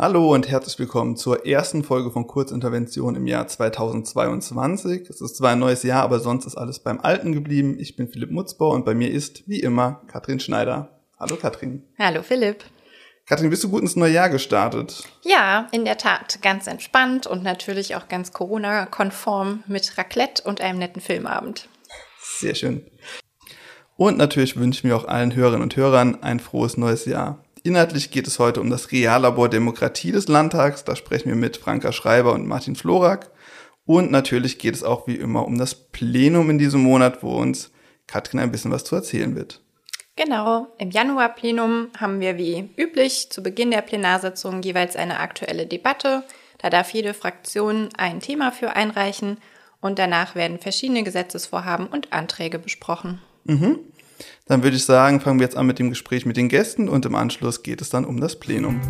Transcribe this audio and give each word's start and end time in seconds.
Hallo 0.00 0.32
und 0.32 0.48
herzlich 0.48 0.78
willkommen 0.78 1.16
zur 1.16 1.44
ersten 1.44 1.82
Folge 1.82 2.12
von 2.12 2.28
Kurzintervention 2.28 3.16
im 3.16 3.26
Jahr 3.26 3.48
2022. 3.48 5.10
Es 5.10 5.20
ist 5.20 5.34
zwar 5.34 5.50
ein 5.50 5.58
neues 5.58 5.82
Jahr, 5.82 6.04
aber 6.04 6.20
sonst 6.20 6.46
ist 6.46 6.56
alles 6.56 6.78
beim 6.78 7.00
Alten 7.00 7.32
geblieben. 7.32 7.78
Ich 7.80 7.96
bin 7.96 8.06
Philipp 8.06 8.30
Mutzbau 8.30 8.70
und 8.74 8.84
bei 8.84 8.94
mir 8.94 9.10
ist, 9.10 9.48
wie 9.48 9.58
immer, 9.58 10.02
Katrin 10.06 10.38
Schneider. 10.38 11.00
Hallo 11.18 11.34
Katrin. 11.34 11.82
Hallo 11.98 12.22
Philipp. 12.22 12.62
Katrin, 13.26 13.50
bist 13.50 13.64
du 13.64 13.70
gut 13.70 13.82
ins 13.82 13.96
neue 13.96 14.12
Jahr 14.12 14.28
gestartet? 14.28 15.02
Ja, 15.22 15.66
in 15.72 15.84
der 15.84 15.98
Tat. 15.98 16.40
Ganz 16.42 16.68
entspannt 16.68 17.26
und 17.26 17.42
natürlich 17.42 17.96
auch 17.96 18.06
ganz 18.06 18.32
Corona-konform 18.32 19.64
mit 19.66 19.98
Raclette 19.98 20.44
und 20.44 20.60
einem 20.60 20.78
netten 20.78 21.02
Filmabend. 21.02 21.68
Sehr 22.22 22.54
schön. 22.54 22.86
Und 23.96 24.16
natürlich 24.16 24.56
wünsche 24.56 24.78
ich 24.78 24.84
mir 24.84 24.94
auch 24.94 25.08
allen 25.08 25.34
Hörerinnen 25.34 25.64
und 25.64 25.74
Hörern 25.74 26.22
ein 26.22 26.38
frohes 26.38 26.76
neues 26.76 27.04
Jahr. 27.04 27.42
Inhaltlich 27.62 28.10
geht 28.10 28.26
es 28.26 28.38
heute 28.38 28.60
um 28.60 28.70
das 28.70 28.92
Reallabor 28.92 29.48
Demokratie 29.48 30.12
des 30.12 30.28
Landtags. 30.28 30.84
Da 30.84 30.96
sprechen 30.96 31.28
wir 31.28 31.36
mit 31.36 31.56
Franka 31.56 31.92
Schreiber 31.92 32.32
und 32.32 32.46
Martin 32.46 32.76
Florak. 32.76 33.30
Und 33.84 34.10
natürlich 34.10 34.58
geht 34.58 34.74
es 34.74 34.84
auch 34.84 35.06
wie 35.06 35.16
immer 35.16 35.46
um 35.46 35.58
das 35.58 35.74
Plenum 35.74 36.50
in 36.50 36.58
diesem 36.58 36.82
Monat, 36.82 37.22
wo 37.22 37.36
uns 37.36 37.70
Katrin 38.06 38.40
ein 38.40 38.52
bisschen 38.52 38.70
was 38.70 38.84
zu 38.84 38.94
erzählen 38.96 39.34
wird. 39.34 39.62
Genau, 40.16 40.66
im 40.78 40.90
Januar-Plenum 40.90 41.88
haben 41.96 42.20
wir 42.20 42.36
wie 42.36 42.70
üblich 42.76 43.30
zu 43.30 43.42
Beginn 43.42 43.70
der 43.70 43.82
Plenarsitzung 43.82 44.62
jeweils 44.62 44.96
eine 44.96 45.20
aktuelle 45.20 45.66
Debatte. 45.66 46.24
Da 46.58 46.70
darf 46.70 46.90
jede 46.90 47.14
Fraktion 47.14 47.88
ein 47.96 48.20
Thema 48.20 48.50
für 48.50 48.74
einreichen 48.74 49.38
und 49.80 49.98
danach 49.98 50.34
werden 50.34 50.58
verschiedene 50.58 51.04
Gesetzesvorhaben 51.04 51.86
und 51.86 52.12
Anträge 52.12 52.58
besprochen. 52.58 53.22
Mhm. 53.44 53.78
Dann 54.46 54.62
würde 54.62 54.76
ich 54.76 54.84
sagen, 54.84 55.20
fangen 55.20 55.38
wir 55.38 55.46
jetzt 55.46 55.56
an 55.56 55.66
mit 55.66 55.78
dem 55.78 55.90
Gespräch 55.90 56.26
mit 56.26 56.36
den 56.36 56.48
Gästen 56.48 56.88
und 56.88 57.06
im 57.06 57.14
Anschluss 57.14 57.62
geht 57.62 57.80
es 57.80 57.90
dann 57.90 58.04
um 58.04 58.20
das 58.20 58.38
Plenum. 58.38 58.80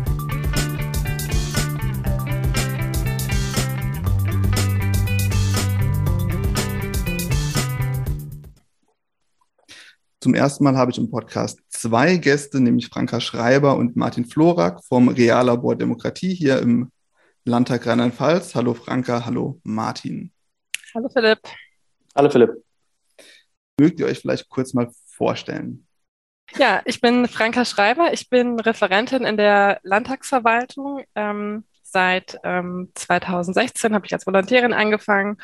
Zum 10.21 10.33
ersten 10.33 10.65
Mal 10.65 10.75
habe 10.75 10.91
ich 10.91 10.97
im 10.97 11.09
Podcast 11.09 11.59
zwei 11.69 12.17
Gäste, 12.17 12.59
nämlich 12.59 12.87
Franka 12.87 13.21
Schreiber 13.21 13.77
und 13.77 13.95
Martin 13.95 14.25
Florak 14.25 14.83
vom 14.83 15.07
Reallabor 15.07 15.77
Demokratie 15.77 16.33
hier 16.33 16.59
im 16.59 16.91
Landtag 17.45 17.87
Rheinland-Pfalz. 17.87 18.53
Hallo 18.53 18.73
Franka, 18.73 19.25
hallo 19.25 19.59
Martin. 19.63 20.33
Hallo 20.93 21.07
Philipp. 21.07 21.39
Hallo 22.15 22.29
Philipp. 22.29 22.51
Mögt 23.79 23.99
ihr 24.01 24.07
euch 24.07 24.19
vielleicht 24.19 24.49
kurz 24.49 24.73
mal 24.73 24.89
vorstellen? 25.19 25.85
Ja, 26.57 26.81
ich 26.85 26.99
bin 26.99 27.27
Franka 27.27 27.65
Schreiber. 27.65 28.11
Ich 28.13 28.29
bin 28.29 28.59
Referentin 28.59 29.23
in 29.25 29.37
der 29.37 29.79
Landtagsverwaltung. 29.83 31.03
Ähm, 31.13 31.65
seit 31.83 32.39
ähm, 32.43 32.89
2016 32.95 33.93
habe 33.93 34.05
ich 34.05 34.13
als 34.13 34.25
Volontärin 34.25 34.73
angefangen 34.73 35.37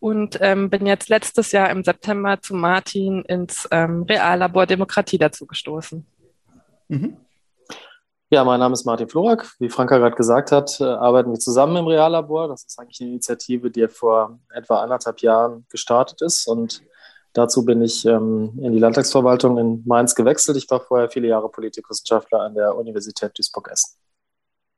und 0.00 0.38
ähm, 0.40 0.70
bin 0.70 0.86
jetzt 0.86 1.08
letztes 1.08 1.52
Jahr 1.52 1.70
im 1.70 1.84
September 1.84 2.40
zu 2.40 2.54
Martin 2.54 3.22
ins 3.22 3.68
ähm, 3.70 4.02
Reallabor 4.02 4.66
Demokratie 4.66 5.18
dazu 5.18 5.46
gestoßen. 5.46 6.06
Mhm. 6.88 7.16
Ja, 8.30 8.44
mein 8.44 8.60
Name 8.60 8.74
ist 8.74 8.84
Martin 8.84 9.08
Florak. 9.08 9.54
Wie 9.58 9.70
Franka 9.70 9.96
gerade 9.98 10.16
gesagt 10.16 10.52
hat, 10.52 10.80
äh, 10.80 10.84
arbeiten 10.84 11.30
wir 11.30 11.38
zusammen 11.38 11.76
im 11.76 11.86
Reallabor. 11.86 12.48
Das 12.48 12.64
ist 12.64 12.78
eigentlich 12.78 13.00
eine 13.00 13.10
Initiative, 13.10 13.70
die 13.70 13.88
vor 13.88 14.38
etwa 14.52 14.82
anderthalb 14.82 15.20
Jahren 15.20 15.66
gestartet 15.70 16.20
ist 16.22 16.46
und 16.46 16.82
Dazu 17.38 17.64
bin 17.64 17.80
ich 17.82 18.04
ähm, 18.04 18.58
in 18.60 18.72
die 18.72 18.80
Landtagsverwaltung 18.80 19.58
in 19.58 19.84
Mainz 19.86 20.16
gewechselt. 20.16 20.56
Ich 20.56 20.68
war 20.70 20.80
vorher 20.80 21.08
viele 21.08 21.28
Jahre 21.28 21.48
Politikwissenschaftler 21.48 22.40
an 22.40 22.56
der 22.56 22.74
Universität 22.74 23.30
Duisburg-Essen. 23.38 23.96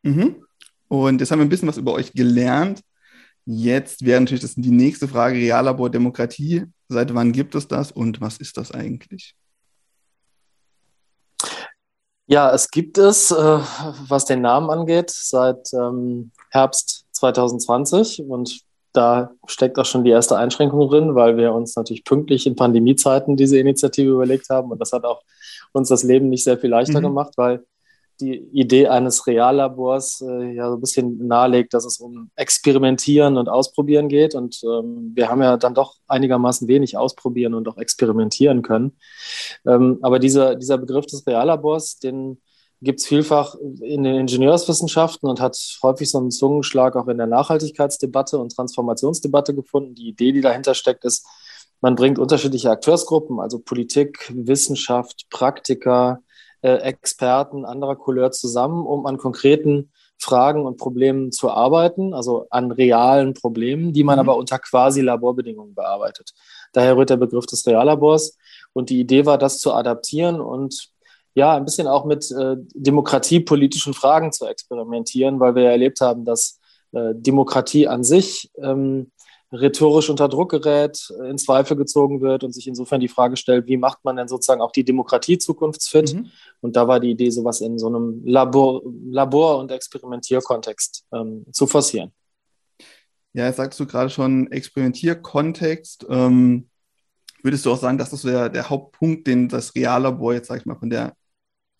Mhm. 0.03 0.44
Und 0.88 1.20
jetzt 1.22 1.31
haben 1.31 1.38
wir 1.38 1.47
ein 1.47 1.49
bisschen 1.49 1.69
was 1.69 1.78
über 1.78 1.94
euch 1.94 2.12
gelernt. 2.12 2.82
Jetzt 3.47 4.04
wäre 4.04 4.20
natürlich 4.20 4.43
das 4.43 4.56
die 4.56 4.70
nächste 4.70 5.09
Frage, 5.09 5.37
Reallabor 5.37 5.88
Demokratie. 5.88 6.66
Seit 6.91 7.15
wann 7.15 7.32
gibt 7.32 7.54
es 7.54 7.66
das 7.66 7.93
und 7.93 8.20
was 8.20 8.37
ist 8.37 8.59
das 8.59 8.72
eigentlich? 8.72 9.34
Ja, 12.26 12.53
es 12.53 12.70
gibt 12.70 12.99
es, 12.99 13.31
äh, 13.31 13.59
was 14.06 14.26
den 14.26 14.43
Namen 14.43 14.69
angeht, 14.69 15.09
seit 15.09 15.72
ähm, 15.72 16.31
Herbst 16.50 17.06
2020 17.12 18.22
und 18.28 18.60
da 18.93 19.31
steckt 19.47 19.78
auch 19.78 19.84
schon 19.84 20.05
die 20.05 20.11
erste 20.11 20.37
Einschränkung 20.37 20.89
drin, 20.89 21.15
weil 21.15 21.37
wir 21.37 21.53
uns 21.53 21.77
natürlich 21.77 22.05
pünktlich 22.05 22.47
in 22.47 22.56
Pandemiezeiten 22.56 23.37
diese 23.37 23.59
Initiative 23.59 24.11
überlegt 24.11 24.49
haben. 24.51 24.71
Und 24.71 24.81
das 24.81 24.93
hat 24.93 25.05
auch 25.05 25.23
uns 25.73 25.89
das 25.89 26.03
Leben 26.03 26.28
nicht 26.28 26.45
sehr 26.45 26.59
viel 26.59 26.71
leichter 26.71 27.00
mhm. 27.00 27.05
gemacht, 27.05 27.34
weil 27.37 27.65
die 28.21 28.37
Idee 28.53 28.89
eines 28.89 29.27
Reallabors 29.27 30.21
äh, 30.21 30.53
ja 30.53 30.69
so 30.69 30.77
ein 30.77 30.81
bisschen 30.81 31.27
nahelegt, 31.27 31.73
dass 31.73 31.84
es 31.84 31.99
um 31.99 32.31
Experimentieren 32.37 33.39
und 33.39 33.49
Ausprobieren 33.49 34.09
geht. 34.09 34.34
Und 34.34 34.61
ähm, 34.65 35.12
wir 35.15 35.29
haben 35.29 35.43
ja 35.43 35.56
dann 35.56 35.75
doch 35.75 35.95
einigermaßen 36.06 36.69
wenig 36.69 36.97
ausprobieren 36.97 37.55
und 37.55 37.67
auch 37.69 37.79
experimentieren 37.79 38.62
können. 38.62 38.97
Ähm, 39.67 39.99
aber 40.03 40.19
dieser, 40.19 40.56
dieser 40.56 40.79
Begriff 40.79 41.06
des 41.06 41.27
Reallabors, 41.27 41.99
den 41.99 42.41
gibt 42.83 43.01
es 43.01 43.07
vielfach 43.07 43.55
in 43.57 44.03
den 44.05 44.17
Ingenieurswissenschaften 44.17 45.29
und 45.29 45.41
hat 45.41 45.59
häufig 45.83 46.11
so 46.11 46.19
einen 46.19 46.31
Zungenschlag 46.31 46.97
auch 46.97 47.09
in 47.09 47.19
der 47.19 47.27
Nachhaltigkeitsdebatte 47.27 48.39
und 48.39 48.55
Transformationsdebatte 48.55 49.55
gefunden. 49.55 49.95
Die 49.95 50.09
Idee, 50.09 50.33
die 50.33 50.41
dahinter 50.41 50.75
steckt, 50.75 51.05
ist, 51.05 51.27
man 51.83 51.95
bringt 51.95 52.19
unterschiedliche 52.19 52.71
Akteursgruppen, 52.71 53.41
also 53.41 53.59
Politik, 53.59 54.33
Wissenschaft, 54.35 55.27
Praktiker, 55.31 56.23
äh, 56.63 56.77
Experten 56.77 57.65
anderer 57.65 57.97
Couleur 57.97 58.33
zusammen, 58.33 58.87
um 58.87 59.07
an 59.07 59.17
konkreten 59.17 59.91
Fragen 60.19 60.67
und 60.67 60.77
Problemen 60.77 61.33
zu 61.33 61.51
arbeiten, 61.51 62.12
also 62.12 62.47
an 62.51 62.71
realen 62.71 63.33
Problemen, 63.33 63.95
die 63.95 64.05
man 64.05 64.17
mhm. 64.17 64.21
aber 64.21 64.37
unter 64.37 64.59
quasi 64.59 65.01
Laborbedingungen 65.01 65.75
bearbeitet. 65.75 66.33
Daher 66.73 66.97
rührt 66.97 67.11
der 67.11 67.17
Begriff 67.17 67.47
des 67.47 67.67
Reallabors. 67.67 68.37
Und 68.73 68.91
die 68.91 69.01
Idee 69.01 69.25
war, 69.27 69.39
das 69.39 69.59
zu 69.59 69.73
adaptieren 69.73 70.41
und 70.41 70.91
ja, 71.35 71.57
ein 71.57 71.65
bisschen 71.65 71.87
auch 71.87 72.05
mit 72.05 72.31
äh, 72.31 72.57
demokratiepolitischen 72.75 73.95
Fragen 73.95 74.33
zu 74.33 74.47
experimentieren, 74.47 75.41
weil 75.41 75.55
wir 75.55 75.63
ja 75.63 75.71
erlebt 75.71 76.01
haben, 76.01 76.25
dass 76.25 76.61
äh, 76.93 77.15
Demokratie 77.15 77.87
an 77.87 78.03
sich 78.03 78.51
ähm, 78.59 79.13
rhetorisch 79.53 80.11
unter 80.11 80.29
Druck 80.29 80.51
gerät, 80.51 81.09
äh, 81.21 81.31
in 81.31 81.39
Zweifel 81.39 81.77
gezogen 81.77 82.21
wird 82.21 82.45
und 82.45 82.53
sich 82.53 82.67
insofern 82.67 83.01
die 83.01 83.09
Frage 83.09 83.37
stellt, 83.37 83.67
wie 83.67 83.77
macht 83.77 84.05
man 84.05 84.17
denn 84.17 84.29
sozusagen 84.29 84.61
auch 84.61 84.73
die 84.73 84.85
Demokratie 84.85 85.39
zukunftsfit? 85.39 86.15
Mhm. 86.15 86.27
Und 86.61 86.77
da 86.77 86.87
war 86.87 87.01
die 87.01 87.11
Idee, 87.11 87.31
sowas 87.31 87.61
in 87.61 87.79
so 87.79 87.89
einem 87.89 88.23
Labor, 88.25 88.83
Labor- 89.11 89.59
und 89.59 89.71
Experimentierkontext 89.71 91.07
ähm, 91.12 91.45
zu 91.53 91.67
forcieren. 91.67 92.12
Ja, 93.33 93.47
jetzt 93.47 93.57
sagst 93.57 93.79
du 93.79 93.87
gerade 93.87 94.11
schon 94.11 94.51
Experimentierkontext. 94.51 96.07
Ähm, 96.09 96.69
würdest 97.43 97.65
du 97.65 97.73
auch 97.73 97.79
sagen, 97.79 97.99
dass 97.99 98.11
das 98.11 98.23
so 98.23 98.29
der, 98.29 98.49
der 98.49 98.69
Hauptpunkt, 98.69 99.27
den 99.27 99.49
das 99.49 99.75
Reallabor 99.75 100.35
jetzt, 100.35 100.49
sag 100.49 100.59
ich 100.59 100.67
mal, 100.67 100.77
von 100.77 100.91
der 100.91 101.15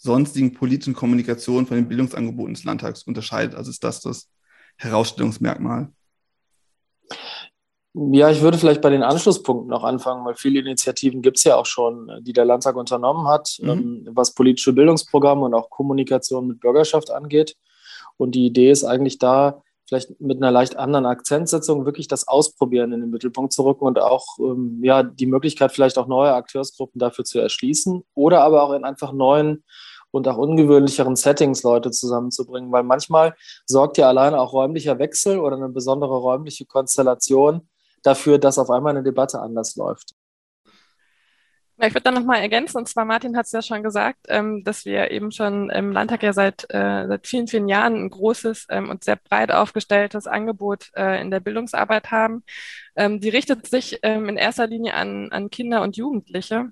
sonstigen 0.03 0.55
politischen 0.55 0.95
Kommunikation 0.95 1.67
von 1.67 1.77
den 1.77 1.89
Bildungsangeboten 1.89 2.55
des 2.55 2.65
Landtags 2.65 3.03
unterscheidet. 3.03 3.55
Also 3.55 3.71
ist 3.71 3.85
das 3.85 4.01
das 4.01 4.31
Herausstellungsmerkmal? 4.77 5.93
Ja, 7.93 8.31
ich 8.31 8.41
würde 8.41 8.57
vielleicht 8.57 8.81
bei 8.81 8.89
den 8.89 9.03
Anschlusspunkten 9.03 9.69
noch 9.69 9.85
anfangen, 9.85 10.25
weil 10.25 10.35
viele 10.35 10.61
Initiativen 10.61 11.23
gibt 11.23 11.39
es 11.39 11.45
ja 11.45 11.57
auch 11.57 11.67
schon, 11.67 12.11
die 12.23 12.33
der 12.33 12.45
Landtag 12.45 12.77
unternommen 12.77 13.27
hat, 13.29 13.59
mhm. 13.61 13.69
ähm, 13.69 14.09
was 14.13 14.35
politische 14.35 14.73
Bildungsprogramme 14.73 15.45
und 15.45 15.55
auch 15.55 15.69
Kommunikation 15.69 16.47
mit 16.47 16.61
Bürgerschaft 16.61 17.11
angeht. 17.11 17.57
Und 18.17 18.35
die 18.35 18.47
Idee 18.47 18.71
ist 18.71 18.85
eigentlich 18.85 19.19
da, 19.19 19.63
vielleicht 19.87 20.21
mit 20.21 20.39
einer 20.39 20.53
leicht 20.53 20.77
anderen 20.77 21.05
Akzentsetzung 21.05 21.85
wirklich 21.85 22.07
das 22.07 22.29
Ausprobieren 22.29 22.93
in 22.93 23.01
den 23.01 23.11
Mittelpunkt 23.11 23.53
zu 23.53 23.65
rücken 23.65 23.85
und 23.85 23.99
auch 23.99 24.39
ähm, 24.39 24.79
ja, 24.83 25.03
die 25.03 25.27
Möglichkeit, 25.27 25.73
vielleicht 25.73 25.99
auch 25.99 26.07
neue 26.07 26.33
Akteursgruppen 26.33 27.01
dafür 27.01 27.25
zu 27.25 27.41
erschließen 27.41 28.05
oder 28.15 28.43
aber 28.43 28.63
auch 28.63 28.73
in 28.73 28.85
einfach 28.85 29.13
neuen 29.13 29.65
und 30.11 30.27
auch 30.29 30.37
ungewöhnlicheren 30.37 31.17
Settings 31.17 31.63
Leute 31.63 31.91
zusammenzubringen, 31.91 32.73
weil 32.73 32.83
manchmal 32.83 33.35
sorgt 33.67 33.99
ja 33.99 34.09
allein 34.09 34.35
auch 34.35 34.53
räumlicher 34.53 34.99
Wechsel 34.99 35.39
oder 35.39 35.57
eine 35.57 35.69
besondere 35.69 36.17
räumliche 36.17 36.67
Konstellation 36.67 37.69
dafür, 38.03 38.39
dass 38.39 38.59
auf 38.59 38.71
einmal 38.71 38.91
eine 38.91 39.03
Debatte 39.03 39.41
anders 39.41 39.77
läuft. 39.77 40.15
Ich 41.83 41.95
würde 41.95 42.03
da 42.03 42.11
nochmal 42.11 42.41
ergänzen, 42.41 42.77
und 42.77 42.89
zwar 42.89 43.07
Martin 43.07 43.35
hat 43.39 43.47
es 43.47 43.53
ja 43.53 43.63
schon 43.63 43.83
gesagt, 43.83 44.19
ähm, 44.29 44.63
dass 44.65 44.85
wir 44.85 45.11
eben 45.11 45.33
schon 45.33 45.71
im 45.71 45.93
Landtag 45.93 46.23
ja 46.23 46.35
seit, 46.35 46.67
äh, 46.69 47.07
seit 47.09 47.27
vielen, 47.27 47.47
vielen 47.47 47.69
Jahren 47.69 47.95
ein 47.95 48.11
großes 48.11 48.67
ähm, 48.69 48.91
und 48.91 49.03
sehr 49.03 49.17
breit 49.17 49.51
aufgestelltes 49.51 50.27
Angebot 50.27 50.91
äh, 50.95 51.23
in 51.23 51.31
der 51.31 51.41
Bildungsarbeit 51.41 52.11
haben. 52.11 52.45
Ähm, 52.97 53.21
die 53.21 53.31
richtet 53.31 53.67
sich 53.67 54.03
in 54.03 54.37
erster 54.37 54.67
Linie 54.67 54.93
an, 54.93 55.33
an 55.33 55.49
Kinder 55.49 55.81
und 55.83 55.97
Jugendliche. 55.97 56.71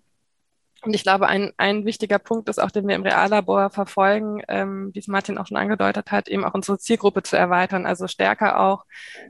Und 0.82 0.94
ich 0.94 1.02
glaube, 1.02 1.26
ein, 1.26 1.52
ein 1.56 1.84
wichtiger 1.84 2.20
Punkt 2.20 2.48
ist 2.48 2.60
auch, 2.60 2.70
den 2.70 2.86
wir 2.86 2.94
im 2.94 3.02
Reallabor 3.02 3.70
verfolgen, 3.70 4.42
ähm, 4.48 4.90
wie 4.94 5.00
es 5.00 5.08
Martin 5.08 5.36
auch 5.36 5.46
schon 5.46 5.56
angedeutet 5.56 6.12
hat, 6.12 6.28
eben 6.28 6.44
auch 6.44 6.54
unsere 6.54 6.78
Zielgruppe 6.78 7.24
zu 7.24 7.36
erweitern, 7.36 7.84
also 7.84 8.06
stärker 8.06 8.60
auch 8.60 8.84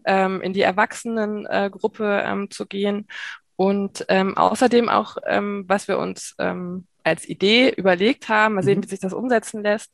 ähm, 0.04 0.42
in 0.42 0.52
die 0.52 0.60
Erwachsenengruppe 0.60 2.22
ähm, 2.26 2.50
zu 2.50 2.66
gehen. 2.66 3.06
Und 3.56 4.04
ähm, 4.08 4.36
außerdem 4.36 4.88
auch, 4.88 5.16
ähm, 5.26 5.64
was 5.66 5.88
wir 5.88 5.98
uns 5.98 6.34
ähm, 6.38 6.86
als 7.02 7.28
Idee 7.28 7.70
überlegt 7.70 8.28
haben, 8.28 8.54
mal 8.54 8.62
sehen, 8.62 8.78
mhm. 8.80 8.84
wie 8.84 8.88
sich 8.88 9.00
das 9.00 9.14
umsetzen 9.14 9.62
lässt, 9.62 9.92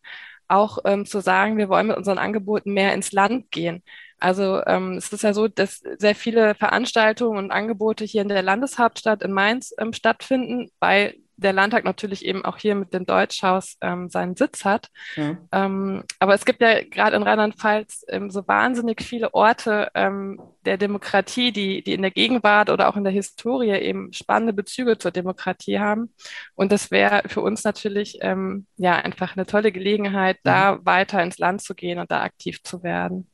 auch 0.49 0.79
ähm, 0.85 1.07
zu 1.07 1.21
sagen, 1.21 1.57
wir 1.57 1.69
wollen 1.69 1.87
mit 1.87 1.97
unseren 1.97 2.19
Angeboten 2.19 2.75
mehr 2.75 2.95
ins 2.95 3.12
Land 3.12 3.50
gehen. 3.50 3.83
Also 4.19 4.62
ähm, 4.67 4.95
es 4.95 5.12
ist 5.12 5.23
ja 5.23 5.33
so, 5.33 5.49
dass 5.49 5.83
sehr 5.99 6.15
viele 6.15 6.55
Veranstaltungen 6.55 7.39
und 7.39 7.50
Angebote 7.50 8.05
hier 8.05 8.23
in 8.23 8.29
der 8.29 8.43
Landeshauptstadt 8.43 9.23
in 9.23 9.33
Mainz 9.33 9.75
ähm, 9.79 9.93
stattfinden, 9.93 10.71
weil 10.81 11.15
der 11.37 11.53
Landtag 11.53 11.85
natürlich 11.85 12.25
eben 12.25 12.45
auch 12.45 12.59
hier 12.59 12.75
mit 12.75 12.95
dem 12.95 13.07
Deutschhaus 13.07 13.77
ähm, 13.81 14.09
seinen 14.09 14.37
Sitz 14.37 14.65
hat. 14.65 14.89
Ja. 15.17 15.37
Ähm, 15.53 16.05
aber 16.19 16.35
es 16.35 16.45
gibt 16.45 16.61
ja 16.61 16.83
gerade 16.83 17.17
in 17.17 17.23
Rheinland-Pfalz 17.23 18.05
ähm, 18.09 18.31
so 18.31 18.47
wahnsinnig 18.47 19.03
viele 19.03 19.35
Orte 19.35 19.91
ähm, 19.95 20.41
der 20.65 20.79
Demokratie, 20.79 21.53
die, 21.53 21.83
die 21.83 21.95
in 21.95 22.03
der 22.03 22.11
Gegenwart 22.11 22.71
oder 22.71 22.89
auch 22.89 22.97
in 22.97 23.05
der 23.05 23.13
Historie 23.13 23.73
eben 23.73 24.13
spannende 24.13 24.53
Bezüge 24.53 24.99
zur 24.99 25.11
Demokratie 25.11 25.79
haben. 25.79 26.15
Und 26.55 26.73
das 26.73 26.91
wäre 26.91 27.23
für 27.29 27.41
uns 27.41 27.65
natürlich 27.65 28.19
ähm, 28.21 28.67
ja 28.77 28.97
einfach 28.97 29.37
eine 29.37 29.47
tolle 29.47 29.73
Gelegenheit, 29.73 30.37
mhm. 30.37 30.49
da 30.49 30.79
weiter 30.85 31.23
ins 31.23 31.39
Land 31.39 31.63
zu 31.63 31.75
gehen 31.75 31.99
und 31.99 32.11
da 32.11 32.23
aktiv 32.23 32.63
zu 32.63 32.83
werden. 32.83 33.29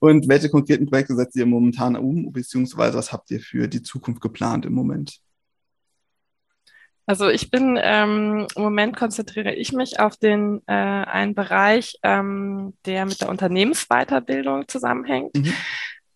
Und 0.00 0.28
welche 0.28 0.50
konkreten 0.50 0.86
Projekte 0.86 1.14
setzt 1.14 1.36
ihr 1.36 1.46
momentan 1.46 1.96
um, 1.96 2.32
beziehungsweise 2.32 2.98
was 2.98 3.12
habt 3.12 3.30
ihr 3.30 3.40
für 3.40 3.68
die 3.68 3.82
Zukunft 3.82 4.20
geplant 4.20 4.66
im 4.66 4.72
Moment? 4.72 5.20
Also 7.06 7.28
ich 7.28 7.50
bin 7.50 7.78
ähm, 7.82 8.46
im 8.54 8.62
Moment 8.62 8.96
konzentriere 8.96 9.52
ich 9.52 9.72
mich 9.72 9.98
auf 9.98 10.16
den 10.16 10.62
äh, 10.66 10.72
einen 10.72 11.34
Bereich, 11.34 11.98
ähm, 12.02 12.74
der 12.86 13.06
mit 13.06 13.20
der 13.20 13.28
Unternehmensweiterbildung 13.28 14.68
zusammenhängt. 14.68 15.34
Mhm. 15.34 15.54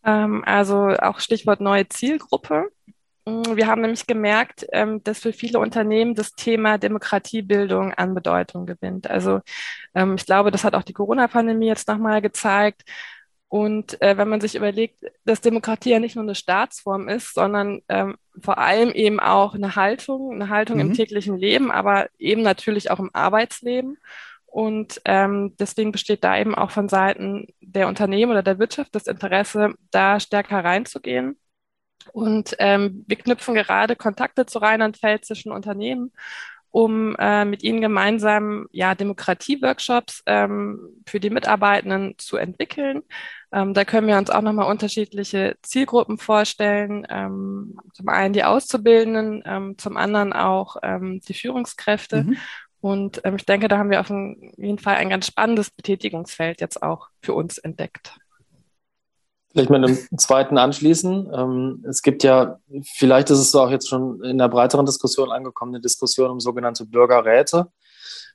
Ähm, 0.05 0.45
also 0.47 0.89
auch 0.89 1.19
Stichwort 1.19 1.61
neue 1.61 1.89
Zielgruppe. 1.89 2.71
Mm, 3.27 3.57
wir 3.57 3.67
haben 3.67 3.83
nämlich 3.83 4.07
gemerkt, 4.07 4.65
ähm, 4.73 5.03
dass 5.03 5.19
für 5.19 5.33
viele 5.33 5.59
Unternehmen 5.59 6.15
das 6.15 6.33
Thema 6.33 6.79
Demokratiebildung 6.79 7.93
an 7.93 8.15
Bedeutung 8.15 8.67
gewinnt. 8.67 9.11
Also 9.11 9.41
ähm, 9.95 10.15
ich 10.15 10.25
glaube, 10.25 10.53
das 10.53 10.63
hat 10.65 10.75
auch 10.75 10.85
die 10.85 10.93
Corona-Pandemie 10.93 11.67
jetzt 11.67 11.89
nochmal 11.89 12.23
gezeigt. 12.23 12.83
Und 13.49 14.01
äh, 14.03 14.17
wenn 14.19 14.29
man 14.29 14.41
sich 14.41 14.57
überlegt, 14.57 15.05
dass 15.25 15.41
Demokratie 15.41 15.91
ja 15.91 16.01
nicht 16.01 16.17
nur 16.17 16.25
eine 16.25 16.35
Staatsform 16.35 17.09
ist, 17.09 17.35
sondern 17.35 17.81
ähm, 17.89 18.17
vor 18.41 18.59
allem 18.59 18.91
eben 18.91 19.21
auch 19.21 19.55
eine 19.55 19.77
Haltung, 19.77 20.33
eine 20.33 20.49
Haltung 20.49 20.77
mhm. 20.77 20.83
im 20.83 20.95
täglichen 20.95 21.37
Leben, 21.37 21.71
aber 21.71 22.09
eben 22.19 22.43
natürlich 22.43 22.91
auch 22.91 22.99
im 22.99 23.11
Arbeitsleben. 23.13 23.99
Und 24.47 25.01
ähm, 25.05 25.55
deswegen 25.59 25.93
besteht 25.93 26.25
da 26.25 26.39
eben 26.39 26.55
auch 26.55 26.71
von 26.71 26.89
Seiten 26.89 27.47
der 27.61 27.89
Unternehmen 27.89 28.33
oder 28.33 28.43
der 28.43 28.59
Wirtschaft 28.59 28.95
das 28.95 29.07
Interesse, 29.07 29.75
da 29.91 30.19
stärker 30.19 30.65
reinzugehen. 30.65 31.39
Und 32.13 32.57
ähm, 32.59 33.05
wir 33.07 33.17
knüpfen 33.17 33.55
gerade 33.55 33.97
Kontakte 33.97 34.47
zu 34.47 34.59
rheinland-pfälzischen 34.59 35.53
Unternehmen 35.53 36.13
um 36.77 37.17
äh, 37.17 37.47
mit 37.47 37.63
ihnen 37.63 37.81
gemeinsam 37.81 38.67
ja, 38.71 38.95
Demokratie-Workshops 38.95 40.23
ähm, 40.27 40.79
für 41.07 41.21
die 41.21 41.31
Mitarbeitenden 41.31 42.17
zu 42.19 42.37
entwickeln. 42.37 43.03
Ähm, 43.51 43.73
da 43.73 43.87
können 43.87 44.07
wir 44.07 44.19
uns 44.19 44.29
auch 44.29 44.43
nochmal 44.43 44.71
unterschiedliche 44.71 45.57
Zielgruppen 45.63 46.19
vorstellen. 46.19 47.07
Ähm, 47.09 47.79
zum 47.95 48.09
einen 48.11 48.35
die 48.35 48.45
Auszubildenden, 48.45 49.43
ähm, 49.47 49.79
zum 49.79 49.97
anderen 49.97 50.35
auch 50.35 50.77
ähm, 50.83 51.23
die 51.27 51.33
Führungskräfte. 51.33 52.25
Mhm. 52.25 52.37
Und 52.83 53.23
ähm, 53.25 53.37
ich 53.37 53.47
denke, 53.47 53.69
da 53.69 53.79
haben 53.79 53.89
wir 53.89 54.01
auf 54.01 54.11
jeden 54.11 54.79
Fall 54.79 54.97
ein 54.97 55.09
ganz 55.09 55.29
spannendes 55.29 55.71
Betätigungsfeld 55.71 56.61
jetzt 56.61 56.83
auch 56.83 57.09
für 57.23 57.33
uns 57.33 57.57
entdeckt. 57.57 58.19
Vielleicht 59.57 59.71
mit 59.71 59.85
einem 59.85 60.19
zweiten 60.19 60.59
anschließen. 60.59 61.31
Ähm, 61.33 61.85
es 61.89 62.03
gibt 62.03 62.23
ja, 62.23 62.61
vielleicht 62.85 63.31
ist 63.31 63.39
es 63.39 63.55
auch 63.55 63.71
jetzt 63.71 63.89
schon 63.89 64.23
in 64.23 64.37
der 64.37 64.49
breiteren 64.49 64.85
Diskussion 64.85 65.33
angekommen, 65.33 65.75
eine 65.75 65.81
Diskussion 65.81 66.31
um 66.31 66.41
sogenannte 66.41 66.85
Bürgerräte. 66.85 67.69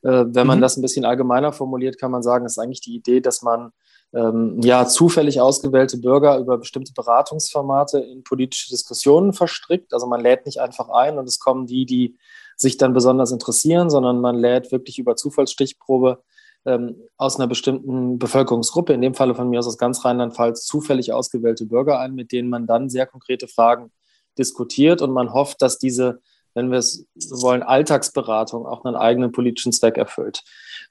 Äh, 0.01 0.25
wenn 0.29 0.47
man 0.47 0.57
mhm. 0.57 0.61
das 0.63 0.77
ein 0.77 0.81
bisschen 0.81 1.05
allgemeiner 1.05 1.53
formuliert, 1.53 1.99
kann 1.99 2.09
man 2.09 2.23
sagen, 2.23 2.47
ist 2.47 2.57
eigentlich 2.57 2.81
die 2.81 2.95
Idee, 2.95 3.21
dass 3.21 3.43
man 3.43 3.71
ähm, 4.15 4.59
ja 4.63 4.87
zufällig 4.87 5.39
ausgewählte 5.39 5.99
Bürger 5.99 6.39
über 6.39 6.57
bestimmte 6.57 6.91
Beratungsformate 6.93 7.99
in 7.99 8.23
politische 8.23 8.69
Diskussionen 8.69 9.33
verstrickt. 9.33 9.93
Also 9.93 10.07
man 10.07 10.21
lädt 10.21 10.47
nicht 10.47 10.59
einfach 10.59 10.89
ein 10.89 11.19
und 11.19 11.27
es 11.27 11.39
kommen 11.39 11.67
die, 11.67 11.85
die 11.85 12.17
sich 12.57 12.77
dann 12.77 12.93
besonders 12.93 13.31
interessieren, 13.31 13.91
sondern 13.91 14.21
man 14.21 14.39
lädt 14.39 14.71
wirklich 14.71 14.97
über 14.97 15.15
Zufallsstichprobe 15.15 16.23
ähm, 16.65 16.95
aus 17.17 17.37
einer 17.37 17.47
bestimmten 17.47 18.19
Bevölkerungsgruppe, 18.19 18.93
in 18.93 19.01
dem 19.01 19.13
Falle 19.13 19.35
von 19.35 19.49
mir 19.49 19.59
aus 19.59 19.67
aus 19.67 19.77
ganz 19.77 20.05
Rheinland-Pfalz, 20.05 20.65
zufällig 20.65 21.13
ausgewählte 21.13 21.65
Bürger 21.65 21.99
ein, 21.99 22.13
mit 22.13 22.31
denen 22.31 22.49
man 22.49 22.67
dann 22.67 22.89
sehr 22.89 23.05
konkrete 23.05 23.47
Fragen 23.47 23.91
diskutiert 24.37 25.01
und 25.01 25.11
man 25.11 25.33
hofft, 25.33 25.61
dass 25.61 25.77
diese, 25.77 26.21
wenn 26.53 26.71
wir 26.71 26.77
es 26.77 27.05
wollen, 27.29 27.63
Alltagsberatung 27.63 28.65
auch 28.65 28.85
einen 28.85 28.95
eigenen 28.95 29.31
politischen 29.31 29.71
Zweck 29.71 29.97
erfüllt. 29.97 30.43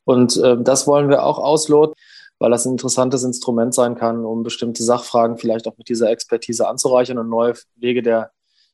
Und 0.05 0.37
äh, 0.37 0.56
das 0.61 0.87
wollen 0.87 1.08
wir 1.08 1.25
auch 1.25 1.38
ausloten, 1.38 1.94
weil 2.38 2.50
das 2.50 2.64
ein 2.64 2.73
interessantes 2.73 3.23
Instrument 3.23 3.75
sein 3.75 3.94
kann, 3.94 4.25
um 4.25 4.43
bestimmte 4.43 4.82
Sachfragen 4.82 5.38
vielleicht 5.38 5.69
auch 5.69 5.76
mit 5.78 5.88
dieser 5.88 6.11
Expertise 6.11 6.69
anzureichern 6.69 7.19
und 7.19 7.28
neue 7.28 7.55
Wege 7.76 8.02
der 8.02 8.32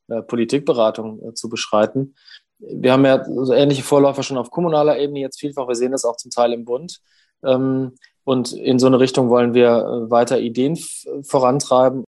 äh, 0.08 0.22
Politikberatung 0.22 1.20
äh, 1.22 1.34
zu 1.34 1.49
beschreiten 1.49 2.14
wir 2.58 2.93
haben 2.93 3.05
ja 3.05 3.25
so 3.25 3.53
ähnliche 3.53 3.82
Vorläufer 3.82 4.23
schon 4.23 4.38
auf 4.38 4.50
kommunaler 4.50 4.99
Ebene 4.99 5.20
jetzt 5.20 5.41
vielfach. 5.41 5.69
Wir 5.69 5.75
sehen 5.75 5.93
das 5.93 6.05
auch 6.05 6.17
zum 6.17 6.31
Teil 6.31 6.53
im 6.53 6.64
Bund. 6.64 7.00
Ähm, 7.44 7.93
und 8.25 8.53
in 8.53 8.79
so 8.79 8.87
eine 8.87 8.99
Richtung 8.99 9.29
wollen 9.31 9.55
wir 9.55 9.69
äh, 9.69 10.11
weiter 10.11 10.41
Ideen 10.41 10.79
vorantreiben. 11.23 12.05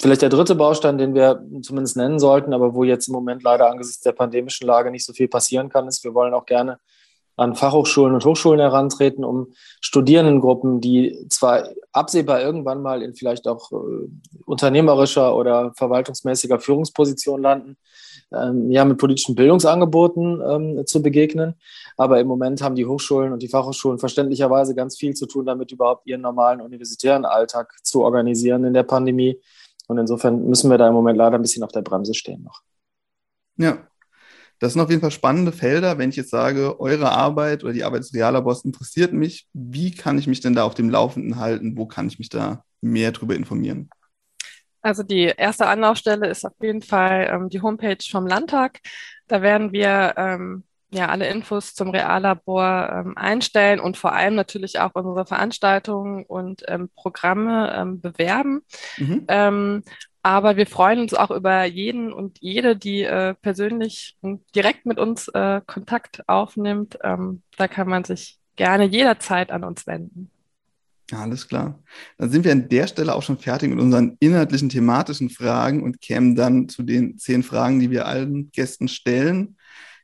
Vielleicht 0.00 0.22
der 0.22 0.30
dritte 0.30 0.54
Baustein, 0.54 0.96
den 0.96 1.14
wir 1.14 1.44
zumindest 1.60 1.96
nennen 1.98 2.18
sollten, 2.18 2.54
aber 2.54 2.74
wo 2.74 2.84
jetzt 2.84 3.08
im 3.08 3.12
Moment 3.12 3.42
leider 3.42 3.70
angesichts 3.70 4.00
der 4.00 4.12
pandemischen 4.12 4.66
Lage 4.66 4.90
nicht 4.90 5.04
so 5.04 5.12
viel 5.12 5.28
passieren 5.28 5.68
kann, 5.68 5.86
ist, 5.86 6.02
wir 6.02 6.14
wollen 6.14 6.32
auch 6.32 6.46
gerne 6.46 6.78
an 7.36 7.54
Fachhochschulen 7.54 8.14
und 8.14 8.24
Hochschulen 8.24 8.60
herantreten, 8.60 9.24
um 9.24 9.52
Studierendengruppen, 9.82 10.80
die 10.80 11.26
zwar 11.28 11.68
absehbar 11.92 12.40
irgendwann 12.40 12.80
mal 12.80 13.02
in 13.02 13.14
vielleicht 13.14 13.46
auch 13.46 13.70
äh, 13.72 14.08
unternehmerischer 14.46 15.36
oder 15.36 15.72
verwaltungsmäßiger 15.76 16.58
Führungsposition 16.58 17.42
landen, 17.42 17.76
ähm, 18.32 18.70
ja, 18.70 18.84
mit 18.84 18.98
politischen 18.98 19.34
Bildungsangeboten 19.34 20.42
ähm, 20.48 20.86
zu 20.86 21.02
begegnen. 21.02 21.54
Aber 21.96 22.20
im 22.20 22.26
Moment 22.26 22.62
haben 22.62 22.74
die 22.74 22.86
Hochschulen 22.86 23.32
und 23.32 23.42
die 23.42 23.48
Fachhochschulen 23.48 23.98
verständlicherweise 23.98 24.74
ganz 24.74 24.96
viel 24.96 25.14
zu 25.14 25.26
tun, 25.26 25.46
damit 25.46 25.72
überhaupt 25.72 26.06
ihren 26.06 26.20
normalen 26.20 26.60
universitären 26.60 27.24
Alltag 27.24 27.74
zu 27.82 28.02
organisieren 28.02 28.64
in 28.64 28.74
der 28.74 28.82
Pandemie. 28.82 29.40
Und 29.88 29.98
insofern 29.98 30.46
müssen 30.46 30.70
wir 30.70 30.78
da 30.78 30.88
im 30.88 30.94
Moment 30.94 31.16
leider 31.16 31.36
ein 31.36 31.42
bisschen 31.42 31.62
auf 31.62 31.72
der 31.72 31.82
Bremse 31.82 32.14
stehen 32.14 32.42
noch. 32.42 32.62
Ja, 33.56 33.86
das 34.58 34.72
sind 34.72 34.82
auf 34.82 34.90
jeden 34.90 35.02
Fall 35.02 35.10
spannende 35.10 35.52
Felder. 35.52 35.98
Wenn 35.98 36.10
ich 36.10 36.16
jetzt 36.16 36.30
sage, 36.30 36.80
eure 36.80 37.10
Arbeit 37.10 37.62
oder 37.62 37.72
die 37.72 37.84
Arbeit 37.84 38.00
des 38.00 38.14
Reallabors 38.14 38.64
interessiert 38.64 39.12
mich, 39.12 39.48
wie 39.52 39.90
kann 39.90 40.18
ich 40.18 40.26
mich 40.26 40.40
denn 40.40 40.54
da 40.54 40.64
auf 40.64 40.74
dem 40.74 40.90
Laufenden 40.90 41.36
halten? 41.36 41.76
Wo 41.76 41.86
kann 41.86 42.08
ich 42.08 42.18
mich 42.18 42.30
da 42.30 42.64
mehr 42.80 43.12
darüber 43.12 43.34
informieren? 43.34 43.90
Also 44.86 45.02
die 45.02 45.24
erste 45.24 45.66
Anlaufstelle 45.66 46.28
ist 46.28 46.44
auf 46.44 46.52
jeden 46.62 46.80
Fall 46.80 47.28
ähm, 47.32 47.48
die 47.48 47.60
Homepage 47.60 47.98
vom 48.08 48.24
Landtag. 48.24 48.78
Da 49.26 49.42
werden 49.42 49.72
wir 49.72 50.14
ähm, 50.16 50.62
ja 50.90 51.08
alle 51.08 51.26
Infos 51.28 51.74
zum 51.74 51.90
Reallabor 51.90 52.88
ähm, 52.92 53.18
einstellen 53.18 53.80
und 53.80 53.96
vor 53.96 54.12
allem 54.12 54.36
natürlich 54.36 54.78
auch 54.78 54.92
unsere 54.94 55.26
Veranstaltungen 55.26 56.24
und 56.24 56.62
ähm, 56.68 56.88
Programme 56.94 57.74
ähm, 57.76 58.00
bewerben. 58.00 58.62
Mhm. 58.96 59.24
Ähm, 59.26 59.82
aber 60.22 60.56
wir 60.56 60.68
freuen 60.68 61.00
uns 61.00 61.14
auch 61.14 61.32
über 61.32 61.64
jeden 61.64 62.12
und 62.12 62.38
jede, 62.40 62.76
die 62.76 63.02
äh, 63.02 63.34
persönlich 63.34 64.16
und 64.20 64.44
direkt 64.54 64.86
mit 64.86 65.00
uns 65.00 65.26
äh, 65.28 65.62
Kontakt 65.66 66.28
aufnimmt. 66.28 66.98
Da 67.00 67.68
kann 67.68 67.88
man 67.88 68.02
sich 68.02 68.38
gerne 68.56 68.84
jederzeit 68.84 69.52
an 69.52 69.62
uns 69.62 69.86
wenden. 69.86 70.30
Alles 71.12 71.46
klar. 71.46 71.82
Dann 72.18 72.30
sind 72.30 72.44
wir 72.44 72.52
an 72.52 72.68
der 72.68 72.86
Stelle 72.88 73.14
auch 73.14 73.22
schon 73.22 73.38
fertig 73.38 73.70
mit 73.70 73.78
unseren 73.78 74.16
inhaltlichen 74.18 74.68
thematischen 74.68 75.30
Fragen 75.30 75.82
und 75.82 76.00
kämen 76.00 76.34
dann 76.34 76.68
zu 76.68 76.82
den 76.82 77.16
zehn 77.16 77.42
Fragen, 77.42 77.78
die 77.78 77.90
wir 77.90 78.06
allen 78.06 78.50
Gästen 78.50 78.88
stellen. 78.88 79.56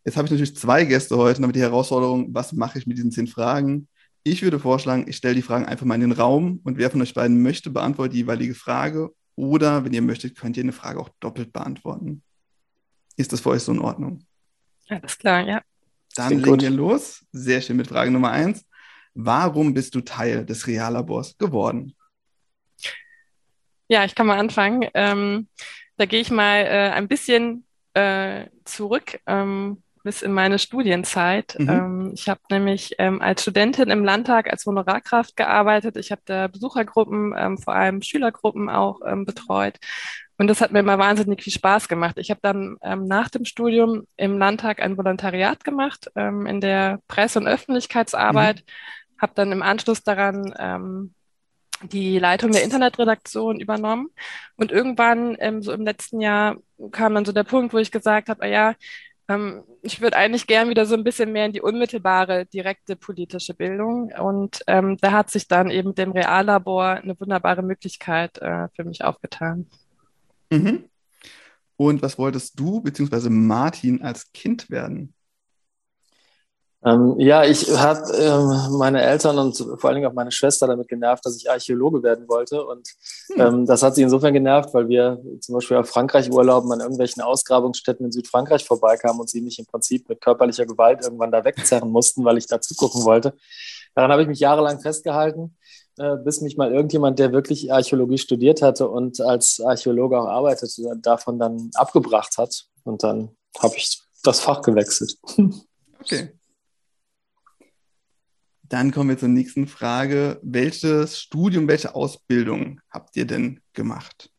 Jetzt 0.04 0.16
habe 0.16 0.26
ich 0.26 0.32
natürlich 0.32 0.56
zwei 0.56 0.84
Gäste 0.84 1.16
heute, 1.16 1.40
damit 1.40 1.56
die 1.56 1.60
Herausforderung, 1.60 2.28
was 2.32 2.52
mache 2.52 2.78
ich 2.78 2.86
mit 2.86 2.98
diesen 2.98 3.10
zehn 3.10 3.26
Fragen? 3.26 3.88
Ich 4.22 4.42
würde 4.42 4.60
vorschlagen, 4.60 5.06
ich 5.08 5.16
stelle 5.16 5.34
die 5.34 5.42
Fragen 5.42 5.64
einfach 5.64 5.86
mal 5.86 5.96
in 5.96 6.02
den 6.02 6.12
Raum 6.12 6.60
und 6.62 6.78
wer 6.78 6.90
von 6.90 7.02
euch 7.02 7.14
beiden 7.14 7.42
möchte, 7.42 7.70
beantwortet 7.70 8.14
die 8.14 8.18
jeweilige 8.18 8.54
Frage 8.54 9.10
oder 9.34 9.84
wenn 9.84 9.92
ihr 9.92 10.02
möchtet, 10.02 10.36
könnt 10.36 10.56
ihr 10.56 10.62
eine 10.62 10.72
Frage 10.72 11.00
auch 11.00 11.08
doppelt 11.18 11.52
beantworten. 11.52 12.22
Ist 13.16 13.32
das 13.32 13.40
für 13.40 13.50
euch 13.50 13.62
so 13.62 13.72
in 13.72 13.80
Ordnung? 13.80 14.24
Alles 14.88 15.18
klar, 15.18 15.46
ja. 15.46 15.62
Dann 16.14 16.38
legen 16.38 16.60
wir 16.60 16.70
los. 16.70 17.24
Sehr 17.32 17.60
schön 17.60 17.76
mit 17.76 17.88
Frage 17.88 18.10
Nummer 18.10 18.30
eins. 18.30 18.64
Warum 19.14 19.74
bist 19.74 19.94
du 19.94 20.00
Teil 20.00 20.44
des 20.44 20.66
Reallabors 20.66 21.36
geworden? 21.38 21.94
Ja, 23.88 24.04
ich 24.04 24.14
kann 24.14 24.26
mal 24.26 24.38
anfangen. 24.38 24.88
Ähm, 24.94 25.48
da 25.96 26.06
gehe 26.06 26.20
ich 26.20 26.30
mal 26.30 26.64
äh, 26.64 26.90
ein 26.90 27.08
bisschen 27.08 27.66
äh, 27.94 28.46
zurück. 28.64 29.20
Ähm, 29.26 29.82
bis 30.02 30.22
in 30.22 30.32
meine 30.32 30.58
Studienzeit. 30.58 31.56
Mhm. 31.58 31.68
Ähm, 31.68 32.10
ich 32.14 32.28
habe 32.28 32.40
nämlich 32.50 32.94
ähm, 32.98 33.22
als 33.22 33.42
Studentin 33.42 33.90
im 33.90 34.04
Landtag 34.04 34.50
als 34.50 34.66
Honorarkraft 34.66 35.36
gearbeitet. 35.36 35.96
Ich 35.96 36.10
habe 36.10 36.22
da 36.24 36.48
Besuchergruppen, 36.48 37.34
ähm, 37.36 37.58
vor 37.58 37.74
allem 37.74 38.02
Schülergruppen 38.02 38.68
auch 38.68 39.00
ähm, 39.06 39.24
betreut. 39.24 39.78
Und 40.38 40.48
das 40.48 40.60
hat 40.60 40.72
mir 40.72 40.80
immer 40.80 40.98
wahnsinnig 40.98 41.42
viel 41.42 41.52
Spaß 41.52 41.88
gemacht. 41.88 42.18
Ich 42.18 42.30
habe 42.30 42.40
dann 42.42 42.76
ähm, 42.82 43.06
nach 43.06 43.28
dem 43.28 43.44
Studium 43.44 44.06
im 44.16 44.38
Landtag 44.38 44.82
ein 44.82 44.96
Volontariat 44.96 45.62
gemacht 45.62 46.10
ähm, 46.16 46.46
in 46.46 46.60
der 46.60 47.00
Presse- 47.06 47.38
und 47.38 47.46
Öffentlichkeitsarbeit. 47.46 48.56
Mhm. 48.56 48.72
Habe 49.22 49.32
dann 49.34 49.52
im 49.52 49.62
Anschluss 49.62 50.02
daran 50.02 50.52
ähm, 50.58 51.14
die 51.82 52.18
Leitung 52.18 52.52
der 52.52 52.62
Internetredaktion 52.62 53.60
übernommen. 53.60 54.08
Und 54.56 54.70
irgendwann, 54.72 55.36
ähm, 55.40 55.62
so 55.62 55.72
im 55.72 55.82
letzten 55.82 56.20
Jahr, 56.20 56.56
kam 56.90 57.14
dann 57.14 57.24
so 57.24 57.32
der 57.32 57.44
Punkt, 57.44 57.72
wo 57.72 57.78
ich 57.78 57.90
gesagt 57.90 58.28
habe, 58.28 58.42
ah 58.42 58.48
ja, 58.48 58.74
ähm, 59.28 59.62
ich 59.82 60.00
würde 60.00 60.16
eigentlich 60.16 60.46
gern 60.46 60.68
wieder 60.68 60.86
so 60.86 60.94
ein 60.94 61.04
bisschen 61.04 61.32
mehr 61.32 61.46
in 61.46 61.52
die 61.52 61.60
unmittelbare, 61.60 62.46
direkte 62.46 62.96
politische 62.96 63.54
Bildung. 63.54 64.12
Und 64.12 64.60
ähm, 64.66 64.96
da 65.00 65.12
hat 65.12 65.30
sich 65.30 65.48
dann 65.48 65.70
eben 65.70 65.94
dem 65.94 66.12
Reallabor 66.12 66.84
eine 66.86 67.18
wunderbare 67.18 67.62
Möglichkeit 67.62 68.38
äh, 68.38 68.68
für 68.74 68.84
mich 68.84 69.04
aufgetan. 69.04 69.66
Mhm. 70.50 70.84
Und 71.76 72.02
was 72.02 72.18
wolltest 72.18 72.58
du 72.58 72.80
bzw. 72.80 73.28
Martin 73.28 74.02
als 74.02 74.32
Kind 74.32 74.70
werden? 74.70 75.14
Ähm, 76.84 77.14
ja, 77.18 77.44
ich 77.44 77.70
habe 77.78 78.10
ähm, 78.16 78.76
meine 78.76 79.02
Eltern 79.02 79.38
und 79.38 79.56
vor 79.56 79.84
allen 79.84 79.96
Dingen 79.96 80.08
auch 80.08 80.14
meine 80.14 80.32
Schwester 80.32 80.66
damit 80.66 80.88
genervt, 80.88 81.24
dass 81.24 81.36
ich 81.36 81.48
Archäologe 81.48 82.02
werden 82.02 82.28
wollte. 82.28 82.64
Und 82.64 82.88
hm. 83.32 83.40
ähm, 83.40 83.66
das 83.66 83.84
hat 83.84 83.94
sie 83.94 84.02
insofern 84.02 84.32
genervt, 84.32 84.74
weil 84.74 84.88
wir 84.88 85.22
zum 85.40 85.54
Beispiel 85.54 85.76
auf 85.76 85.88
Frankreich 85.88 86.30
urlauben, 86.30 86.72
an 86.72 86.80
irgendwelchen 86.80 87.22
Ausgrabungsstätten 87.22 88.06
in 88.06 88.12
Südfrankreich 88.12 88.64
vorbeikamen 88.64 89.20
und 89.20 89.30
sie 89.30 89.42
mich 89.42 89.60
im 89.60 89.66
Prinzip 89.66 90.08
mit 90.08 90.20
körperlicher 90.20 90.66
Gewalt 90.66 91.02
irgendwann 91.02 91.30
da 91.30 91.44
wegzerren 91.44 91.90
mussten, 91.92 92.24
weil 92.24 92.38
ich 92.38 92.46
da 92.48 92.60
zugucken 92.60 93.04
wollte. 93.04 93.34
Daran 93.94 94.10
habe 94.10 94.22
ich 94.22 94.28
mich 94.28 94.40
jahrelang 94.40 94.80
festgehalten, 94.80 95.56
äh, 95.98 96.16
bis 96.16 96.40
mich 96.40 96.56
mal 96.56 96.72
irgendjemand, 96.72 97.20
der 97.20 97.32
wirklich 97.32 97.72
Archäologie 97.72 98.18
studiert 98.18 98.60
hatte 98.60 98.88
und 98.88 99.20
als 99.20 99.60
Archäologe 99.64 100.20
auch 100.20 100.26
arbeitete, 100.26 100.96
davon 101.00 101.38
dann 101.38 101.70
abgebracht 101.74 102.38
hat. 102.38 102.64
Und 102.82 103.04
dann 103.04 103.36
habe 103.60 103.76
ich 103.76 104.02
das 104.24 104.40
Fach 104.40 104.62
gewechselt. 104.62 105.16
Okay. 106.04 106.32
Dann 108.72 108.90
kommen 108.90 109.10
wir 109.10 109.18
zur 109.18 109.28
nächsten 109.28 109.66
Frage. 109.66 110.40
Welches 110.42 111.20
Studium, 111.20 111.68
welche 111.68 111.94
Ausbildung 111.94 112.80
habt 112.90 113.14
ihr 113.18 113.26
denn 113.26 113.60
gemacht? 113.74 114.30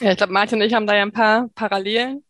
Ja, 0.00 0.10
ich 0.10 0.18
glaube, 0.18 0.34
Martin 0.34 0.60
und 0.60 0.66
ich 0.66 0.74
haben 0.74 0.86
da 0.86 0.94
ja 0.94 1.00
ein 1.00 1.12
paar 1.12 1.48
Parallelen. 1.54 2.22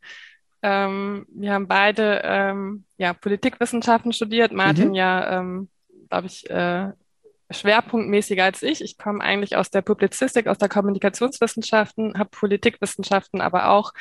Ähm, 0.62 1.26
wir 1.28 1.52
haben 1.52 1.66
beide 1.66 2.20
ähm, 2.22 2.84
ja, 2.98 3.14
Politikwissenschaften 3.14 4.12
studiert. 4.12 4.52
Martin 4.52 4.90
mhm. 4.90 4.94
ja, 4.94 5.40
ähm, 5.40 5.68
glaube 6.08 6.28
ich, 6.28 6.48
äh, 6.48 6.92
schwerpunktmäßiger 7.50 8.44
als 8.44 8.62
ich. 8.62 8.80
Ich 8.80 8.96
komme 8.96 9.20
eigentlich 9.20 9.56
aus 9.56 9.70
der 9.70 9.82
Publizistik, 9.82 10.46
aus 10.46 10.58
der 10.58 10.68
Kommunikationswissenschaften, 10.68 12.16
habe 12.16 12.30
Politikwissenschaften 12.30 13.40
aber 13.40 13.70
auch 13.70 13.92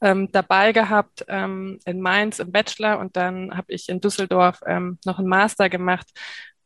ähm, 0.00 0.30
dabei 0.32 0.72
gehabt 0.72 1.26
ähm, 1.28 1.80
in 1.84 2.00
Mainz 2.00 2.38
im 2.38 2.50
Bachelor 2.50 2.98
und 2.98 3.14
dann 3.14 3.54
habe 3.54 3.74
ich 3.74 3.90
in 3.90 4.00
Düsseldorf 4.00 4.60
ähm, 4.66 4.98
noch 5.04 5.18
einen 5.18 5.28
Master 5.28 5.68
gemacht 5.68 6.08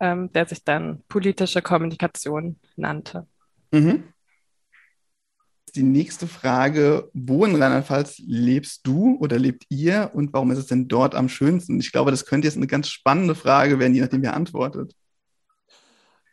ähm, 0.03 0.33
der 0.33 0.47
sich 0.47 0.65
dann 0.65 1.01
politische 1.09 1.63
Kommunikation 1.63 2.57
nannte. 2.77 3.27
Mhm. 3.71 4.03
Die 5.77 5.85
nächste 5.85 6.27
Frage, 6.27 7.09
wo 7.15 7.47
in 7.47 7.55
Rheinland-Pfalz 7.55 8.21
lebst 8.27 8.87
du 8.87 9.17
oder 9.21 9.39
lebt 9.39 9.65
ihr 9.71 10.11
und 10.13 10.33
warum 10.35 10.51
ist 10.51 10.59
es 10.59 10.67
denn 10.67 10.89
dort 10.89 11.15
am 11.15 11.31
schönsten? 11.31 11.81
Ich 11.81 11.93
glaube, 11.93 12.11
das 12.11 12.27
könnte 12.27 12.47
jetzt 12.49 12.57
eine 12.57 12.67
ganz 12.67 12.89
spannende 12.89 13.35
Frage 13.35 13.79
werden, 13.79 13.95
je 13.95 14.03
nachdem, 14.03 14.23
wer 14.23 14.35
antwortet. 14.35 14.93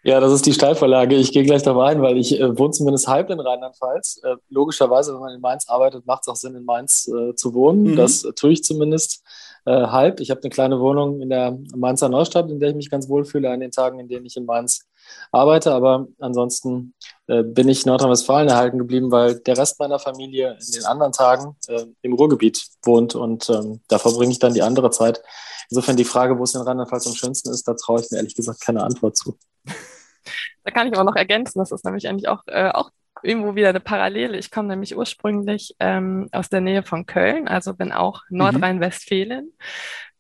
Ja, 0.01 0.19
das 0.19 0.33
ist 0.33 0.45
die 0.45 0.53
Steilvorlage. 0.53 1.15
Ich 1.15 1.31
gehe 1.31 1.43
gleich 1.43 1.61
darauf 1.61 1.83
ein, 1.83 2.01
weil 2.01 2.17
ich 2.17 2.39
äh, 2.39 2.57
wohne 2.57 2.71
zumindest 2.71 3.07
halb 3.07 3.29
in 3.29 3.39
Rheinland-Pfalz. 3.39 4.21
Äh, 4.23 4.35
logischerweise, 4.49 5.13
wenn 5.13 5.19
man 5.19 5.35
in 5.35 5.41
Mainz 5.41 5.69
arbeitet, 5.69 6.05
macht 6.07 6.23
es 6.23 6.27
auch 6.29 6.35
Sinn, 6.35 6.55
in 6.55 6.65
Mainz 6.65 7.07
äh, 7.07 7.35
zu 7.35 7.53
wohnen. 7.53 7.83
Mhm. 7.83 7.95
Das 7.97 8.21
tue 8.35 8.53
ich 8.53 8.63
zumindest 8.63 9.23
äh, 9.65 9.71
halb. 9.71 10.19
Ich 10.19 10.31
habe 10.31 10.41
eine 10.41 10.49
kleine 10.49 10.79
Wohnung 10.79 11.21
in 11.21 11.29
der 11.29 11.57
Mainzer 11.75 12.09
Neustadt, 12.09 12.49
in 12.49 12.59
der 12.59 12.69
ich 12.69 12.75
mich 12.75 12.89
ganz 12.89 13.09
wohl 13.09 13.25
fühle 13.25 13.49
an 13.49 13.59
den 13.59 13.71
Tagen, 13.71 13.99
in 13.99 14.07
denen 14.07 14.25
ich 14.25 14.37
in 14.37 14.45
Mainz 14.45 14.87
arbeite. 15.31 15.73
Aber 15.73 16.07
ansonsten 16.19 16.93
äh, 17.27 17.43
bin 17.43 17.67
ich 17.69 17.85
Nordrhein-Westfalen 17.85 18.49
erhalten 18.49 18.77
geblieben, 18.77 19.11
weil 19.11 19.39
der 19.39 19.57
Rest 19.57 19.79
meiner 19.79 19.99
Familie 19.99 20.57
in 20.65 20.73
den 20.73 20.85
anderen 20.85 21.11
Tagen 21.11 21.55
äh, 21.67 21.85
im 22.01 22.13
Ruhrgebiet 22.13 22.67
wohnt 22.83 23.15
und 23.15 23.49
ähm, 23.49 23.81
da 23.87 23.99
verbringe 23.99 24.31
ich 24.31 24.39
dann 24.39 24.53
die 24.53 24.61
andere 24.61 24.91
Zeit. 24.91 25.21
Insofern 25.69 25.97
die 25.97 26.05
Frage, 26.05 26.39
wo 26.39 26.43
es 26.43 26.55
in 26.55 26.61
Rheinland-Pfalz 26.61 27.07
am 27.07 27.13
schönsten 27.13 27.49
ist, 27.51 27.67
da 27.67 27.73
traue 27.73 28.01
ich 28.01 28.09
mir 28.09 28.17
ehrlich 28.17 28.35
gesagt 28.35 28.61
keine 28.61 28.83
Antwort 28.83 29.17
zu. 29.17 29.37
Da 30.65 30.71
kann 30.71 30.87
ich 30.87 30.93
aber 30.93 31.05
noch 31.05 31.15
ergänzen, 31.15 31.57
das 31.57 31.71
ist 31.71 31.85
nämlich 31.85 32.07
eigentlich 32.07 32.27
auch, 32.27 32.43
äh, 32.45 32.69
auch 32.69 32.91
irgendwo 33.23 33.55
wieder 33.55 33.69
eine 33.69 33.79
Parallele. 33.79 34.37
Ich 34.37 34.51
komme 34.51 34.69
nämlich 34.69 34.95
ursprünglich 34.95 35.75
ähm, 35.79 36.29
aus 36.31 36.49
der 36.49 36.61
Nähe 36.61 36.83
von 36.83 37.05
Köln, 37.05 37.47
also 37.47 37.73
bin 37.73 37.91
auch 37.91 38.23
mhm. 38.29 38.37
Nordrhein-Westfalen, 38.37 39.53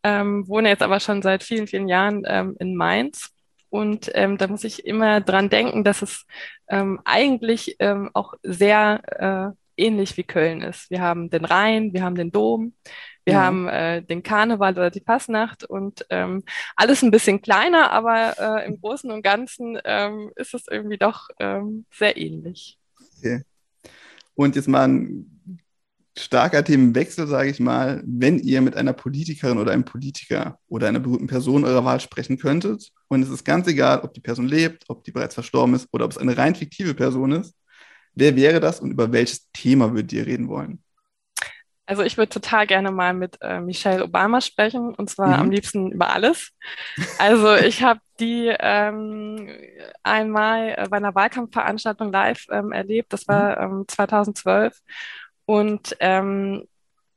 ähm, 0.03 0.47
wohne 0.47 0.69
jetzt 0.69 0.83
aber 0.83 0.99
schon 0.99 1.21
seit 1.21 1.43
vielen, 1.43 1.67
vielen 1.67 1.87
Jahren 1.87 2.23
ähm, 2.27 2.55
in 2.59 2.75
Mainz. 2.75 3.31
Und 3.69 4.09
ähm, 4.15 4.37
da 4.37 4.47
muss 4.47 4.63
ich 4.63 4.85
immer 4.85 5.21
dran 5.21 5.49
denken, 5.49 5.83
dass 5.83 6.01
es 6.01 6.25
ähm, 6.69 6.99
eigentlich 7.05 7.75
ähm, 7.79 8.09
auch 8.13 8.33
sehr 8.41 9.55
äh, 9.77 9.85
ähnlich 9.85 10.17
wie 10.17 10.23
Köln 10.23 10.61
ist. 10.61 10.89
Wir 10.89 11.01
haben 11.01 11.29
den 11.29 11.45
Rhein, 11.45 11.93
wir 11.93 12.03
haben 12.03 12.15
den 12.15 12.31
Dom, 12.31 12.73
wir 13.25 13.33
ja. 13.35 13.43
haben 13.43 13.67
äh, 13.67 14.01
den 14.01 14.23
Karneval 14.23 14.73
oder 14.73 14.89
die 14.89 15.01
Passnacht 15.01 15.63
und 15.63 16.03
ähm, 16.09 16.43
alles 16.75 17.03
ein 17.03 17.11
bisschen 17.11 17.41
kleiner, 17.41 17.91
aber 17.91 18.39
äh, 18.39 18.65
im 18.65 18.81
Großen 18.81 19.11
und 19.11 19.21
Ganzen 19.21 19.79
ähm, 19.85 20.31
ist 20.35 20.55
es 20.55 20.65
irgendwie 20.67 20.97
doch 20.97 21.29
ähm, 21.39 21.85
sehr 21.91 22.17
ähnlich. 22.17 22.78
Okay. 23.19 23.43
Und 24.35 24.55
jetzt 24.55 24.67
mal 24.67 24.87
ein 24.87 25.39
starker 26.17 26.63
Themenwechsel, 26.63 27.27
sage 27.27 27.49
ich 27.49 27.59
mal. 27.59 28.01
Wenn 28.05 28.39
ihr 28.39 28.61
mit 28.61 28.75
einer 28.75 28.93
Politikerin 28.93 29.57
oder 29.57 29.71
einem 29.71 29.85
Politiker 29.85 30.59
oder 30.67 30.87
einer 30.87 30.99
berühmten 30.99 31.27
Person 31.27 31.65
eurer 31.65 31.85
Wahl 31.85 31.99
sprechen 31.99 32.37
könntet, 32.37 32.91
und 33.07 33.21
es 33.21 33.29
ist 33.29 33.43
ganz 33.43 33.67
egal, 33.67 34.01
ob 34.01 34.13
die 34.13 34.21
Person 34.21 34.47
lebt, 34.47 34.85
ob 34.87 35.03
die 35.03 35.11
bereits 35.11 35.33
verstorben 35.33 35.75
ist 35.75 35.87
oder 35.91 36.05
ob 36.05 36.11
es 36.11 36.17
eine 36.17 36.37
rein 36.37 36.55
fiktive 36.55 36.93
Person 36.93 37.31
ist, 37.33 37.53
wer 38.13 38.35
wäre 38.35 38.59
das 38.59 38.79
und 38.79 38.91
über 38.91 39.11
welches 39.11 39.49
Thema 39.51 39.93
würdet 39.93 40.13
ihr 40.13 40.25
reden 40.25 40.47
wollen? 40.47 40.83
Also 41.89 42.03
ich 42.03 42.17
würde 42.17 42.29
total 42.29 42.67
gerne 42.67 42.91
mal 42.91 43.15
mit 43.15 43.39
äh, 43.41 43.59
Michelle 43.59 44.03
Obama 44.03 44.41
sprechen 44.41 44.93
und 44.93 45.09
zwar 45.09 45.29
mhm. 45.29 45.33
am 45.33 45.49
liebsten 45.49 45.91
über 45.91 46.13
alles. 46.13 46.51
Also 47.17 47.55
ich 47.55 47.81
habe 47.81 47.99
die 48.19 48.55
ähm, 48.59 49.49
einmal 50.03 50.75
äh, 50.77 50.87
bei 50.87 50.97
einer 50.97 51.15
Wahlkampfveranstaltung 51.15 52.11
live 52.11 52.45
ähm, 52.51 52.71
erlebt. 52.71 53.11
Das 53.11 53.27
war 53.27 53.67
mhm. 53.67 53.79
ähm, 53.79 53.85
2012 53.87 54.77
und 55.45 55.97
ähm, 55.99 56.67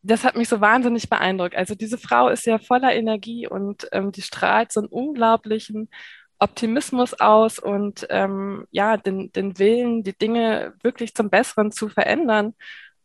das 0.00 0.25
hat 0.25 0.37
mich 0.37 0.49
so 0.49 0.62
wahnsinnig 0.62 1.11
beeindruckt. 1.11 1.55
Also 1.55 1.75
diese 1.75 1.99
Frau 1.99 2.31
ist 2.31 2.47
ja 2.47 2.59
voller 2.59 2.95
Energie 2.95 3.47
und 3.47 3.87
ähm, 3.93 4.11
die 4.11 4.23
strahlt 4.23 4.73
so 4.73 4.81
einen 4.81 4.88
unglaublichen 4.88 5.91
Optimismus 6.38 7.12
aus 7.21 7.59
und 7.59 8.07
ähm, 8.09 8.67
ja, 8.71 8.97
den, 8.97 9.33
den 9.33 9.59
Willen, 9.59 10.02
die 10.02 10.17
Dinge 10.17 10.73
wirklich 10.83 11.14
zum 11.14 11.29
Besseren 11.29 11.73
zu 11.73 11.91
verändern. 11.91 12.55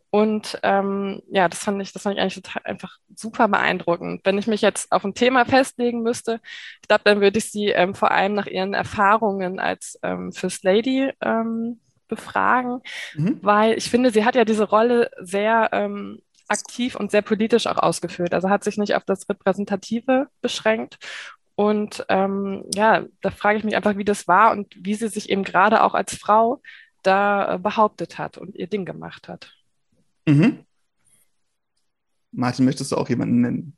Und 0.09 0.57
ähm, 0.63 1.21
ja, 1.29 1.49
das 1.49 1.59
fand 1.59 1.81
ich, 1.81 1.91
das 1.91 2.03
fand 2.03 2.15
ich 2.15 2.21
eigentlich 2.21 2.41
total 2.41 2.61
einfach 2.63 2.97
super 3.13 3.47
beeindruckend. 3.47 4.21
Wenn 4.23 4.37
ich 4.37 4.47
mich 4.47 4.61
jetzt 4.61 4.91
auf 4.91 5.03
ein 5.03 5.13
Thema 5.13 5.45
festlegen 5.45 6.01
müsste, 6.01 6.39
ich 6.81 6.87
glaube, 6.87 7.03
dann 7.03 7.21
würde 7.21 7.39
ich 7.39 7.51
sie 7.51 7.67
ähm, 7.67 7.93
vor 7.93 8.11
allem 8.11 8.33
nach 8.33 8.47
ihren 8.47 8.73
Erfahrungen 8.73 9.59
als 9.59 9.99
ähm, 10.03 10.31
First 10.31 10.63
Lady 10.63 11.11
ähm, 11.21 11.81
befragen, 12.07 12.81
mhm. 13.15 13.39
weil 13.41 13.77
ich 13.77 13.89
finde, 13.89 14.11
sie 14.11 14.23
hat 14.23 14.35
ja 14.35 14.45
diese 14.45 14.63
Rolle 14.63 15.11
sehr 15.19 15.69
ähm, 15.73 16.19
aktiv 16.47 16.95
und 16.95 17.11
sehr 17.11 17.21
politisch 17.21 17.67
auch 17.67 17.77
ausgeführt. 17.77 18.33
Also 18.33 18.49
hat 18.49 18.63
sich 18.63 18.77
nicht 18.77 18.95
auf 18.95 19.03
das 19.03 19.27
Repräsentative 19.27 20.27
beschränkt. 20.41 20.97
Und 21.55 22.05
ähm, 22.07 22.63
ja, 22.73 23.03
da 23.21 23.31
frage 23.31 23.57
ich 23.57 23.63
mich 23.63 23.75
einfach, 23.75 23.97
wie 23.97 24.05
das 24.05 24.27
war 24.27 24.51
und 24.51 24.73
wie 24.79 24.93
sie 24.93 25.07
sich 25.09 25.29
eben 25.29 25.43
gerade 25.43 25.83
auch 25.83 25.95
als 25.95 26.15
Frau 26.15 26.61
da 27.01 27.55
äh, 27.55 27.57
behauptet 27.57 28.17
hat 28.17 28.37
und 28.37 28.55
ihr 28.55 28.67
Ding 28.67 28.85
gemacht 28.85 29.27
hat. 29.27 29.56
Mhm. 30.27 30.65
Martin, 32.31 32.65
möchtest 32.65 32.91
du 32.91 32.97
auch 32.97 33.09
jemanden 33.09 33.41
nennen? 33.41 33.77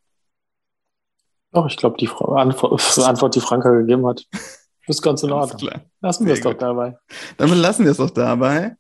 Doch, 1.51 1.67
ich 1.67 1.77
glaube, 1.77 1.97
die 1.97 2.09
Antwort, 2.09 2.97
Antwort, 2.99 3.35
die 3.35 3.39
Franka 3.39 3.69
gegeben 3.69 4.05
hat, 4.05 4.27
ist 4.87 5.01
ganz 5.01 5.23
in 5.23 5.31
Ordnung. 5.31 5.71
Lassen 6.01 6.25
wir 6.25 6.33
es 6.33 6.41
doch 6.41 6.55
dabei. 6.55 6.97
Dann 7.37 7.49
lassen 7.51 7.85
wir 7.85 7.91
es 7.91 7.97
doch 7.97 8.09
dabei. 8.09 8.75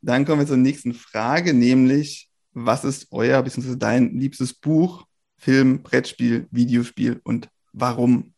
Dann 0.00 0.24
kommen 0.24 0.40
wir 0.40 0.46
zur 0.46 0.56
nächsten 0.56 0.94
Frage, 0.94 1.54
nämlich, 1.54 2.30
was 2.52 2.84
ist 2.84 3.08
euer 3.10 3.42
bzw. 3.42 3.76
dein 3.76 4.18
liebstes 4.18 4.54
Buch, 4.54 5.04
Film, 5.36 5.82
Brettspiel, 5.82 6.46
Videospiel 6.50 7.20
und 7.24 7.48
warum? 7.72 8.32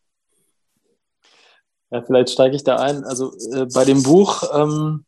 Ja, 1.91 2.01
vielleicht 2.01 2.31
steige 2.31 2.55
ich 2.55 2.63
da 2.63 2.77
ein. 2.77 3.03
Also 3.03 3.33
äh, 3.53 3.65
bei 3.73 3.85
dem 3.85 4.01
Buch 4.01 4.43
ähm, 4.53 5.05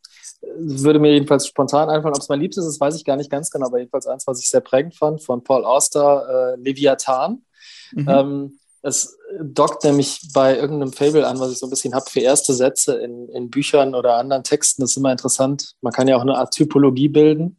würde 0.56 0.98
mir 0.98 1.12
jedenfalls 1.12 1.46
spontan 1.46 1.88
einfallen, 1.88 2.14
ob 2.14 2.22
es 2.22 2.28
mein 2.28 2.40
Liebstes 2.40 2.66
ist, 2.66 2.80
weiß 2.80 2.96
ich 2.96 3.04
gar 3.04 3.16
nicht 3.16 3.30
ganz 3.30 3.50
genau, 3.50 3.66
aber 3.66 3.78
jedenfalls 3.78 4.06
eins, 4.06 4.26
was 4.26 4.40
ich 4.40 4.48
sehr 4.48 4.60
prägend 4.60 4.94
fand, 4.94 5.22
von 5.22 5.42
Paul 5.42 5.64
Auster, 5.64 6.54
äh, 6.54 6.60
Leviathan. 6.60 7.42
Mhm. 7.92 8.08
Ähm, 8.08 8.58
es 8.82 9.16
dockt 9.40 9.82
nämlich 9.84 10.20
bei 10.34 10.56
irgendeinem 10.56 10.92
Fable 10.92 11.26
an, 11.26 11.40
was 11.40 11.52
ich 11.52 11.58
so 11.58 11.66
ein 11.66 11.70
bisschen 11.70 11.94
habe 11.94 12.10
für 12.10 12.20
erste 12.20 12.52
Sätze 12.52 12.96
in, 12.96 13.30
in 13.30 13.48
Büchern 13.48 13.94
oder 13.94 14.16
anderen 14.16 14.44
Texten. 14.44 14.82
Das 14.82 14.90
ist 14.90 14.98
immer 14.98 15.10
interessant. 15.10 15.72
Man 15.80 15.92
kann 15.92 16.06
ja 16.06 16.16
auch 16.16 16.20
eine 16.20 16.36
Art 16.36 16.52
Typologie 16.52 17.08
bilden. 17.08 17.58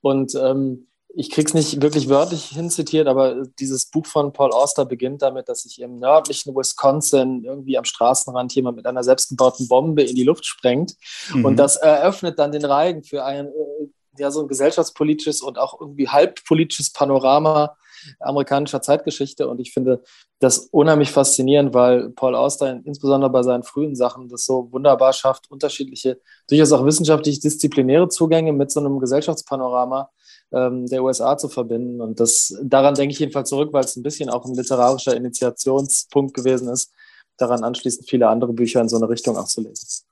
Und 0.00 0.34
ähm, 0.34 0.86
ich 1.14 1.30
krieg's 1.30 1.54
nicht 1.54 1.82
wirklich 1.82 2.08
wörtlich 2.08 2.44
hinzitiert, 2.46 3.06
aber 3.06 3.44
dieses 3.58 3.86
Buch 3.86 4.06
von 4.06 4.32
Paul 4.32 4.52
Auster 4.52 4.84
beginnt 4.84 5.22
damit, 5.22 5.48
dass 5.48 5.62
sich 5.62 5.80
im 5.80 5.98
nördlichen 5.98 6.54
Wisconsin 6.54 7.44
irgendwie 7.44 7.76
am 7.76 7.84
Straßenrand 7.84 8.54
jemand 8.54 8.76
mit 8.76 8.86
einer 8.86 9.04
selbstgebauten 9.04 9.68
Bombe 9.68 10.02
in 10.02 10.16
die 10.16 10.24
Luft 10.24 10.46
sprengt. 10.46 10.94
Mhm. 11.34 11.44
Und 11.44 11.56
das 11.56 11.76
eröffnet 11.76 12.38
dann 12.38 12.52
den 12.52 12.64
Reigen 12.64 13.02
für 13.02 13.24
ein, 13.24 13.46
äh, 13.46 13.88
ja, 14.18 14.30
so 14.30 14.42
ein 14.42 14.48
gesellschaftspolitisches 14.48 15.42
und 15.42 15.58
auch 15.58 15.80
irgendwie 15.80 16.08
halbpolitisches 16.08 16.92
Panorama 16.92 17.76
amerikanischer 18.20 18.82
Zeitgeschichte. 18.82 19.48
Und 19.48 19.60
ich 19.60 19.72
finde 19.72 20.02
das 20.40 20.58
unheimlich 20.70 21.10
faszinierend, 21.10 21.74
weil 21.74 22.10
Paul 22.10 22.34
Auster 22.34 22.80
insbesondere 22.84 23.30
bei 23.30 23.42
seinen 23.42 23.62
frühen 23.62 23.94
Sachen 23.94 24.28
das 24.28 24.44
so 24.44 24.68
wunderbar 24.72 25.12
schafft, 25.12 25.50
unterschiedliche, 25.50 26.20
durchaus 26.48 26.72
auch 26.72 26.84
wissenschaftlich 26.84 27.40
disziplinäre 27.40 28.08
Zugänge 28.08 28.52
mit 28.52 28.70
so 28.70 28.80
einem 28.80 28.98
Gesellschaftspanorama 28.98 30.10
ähm, 30.52 30.86
der 30.86 31.02
USA 31.02 31.36
zu 31.36 31.48
verbinden. 31.48 32.00
Und 32.00 32.20
das, 32.20 32.56
daran 32.62 32.94
denke 32.94 33.12
ich 33.12 33.18
jedenfalls 33.18 33.48
zurück, 33.48 33.72
weil 33.72 33.84
es 33.84 33.96
ein 33.96 34.02
bisschen 34.02 34.30
auch 34.30 34.44
ein 34.44 34.54
literarischer 34.54 35.16
Initiationspunkt 35.16 36.34
gewesen 36.34 36.68
ist, 36.68 36.92
daran 37.36 37.64
anschließend 37.64 38.08
viele 38.08 38.28
andere 38.28 38.52
Bücher 38.52 38.80
in 38.80 38.88
so 38.88 38.96
eine 38.96 39.08
Richtung 39.08 39.36
auch 39.36 39.46
zu 39.46 39.62
lesen. 39.62 40.04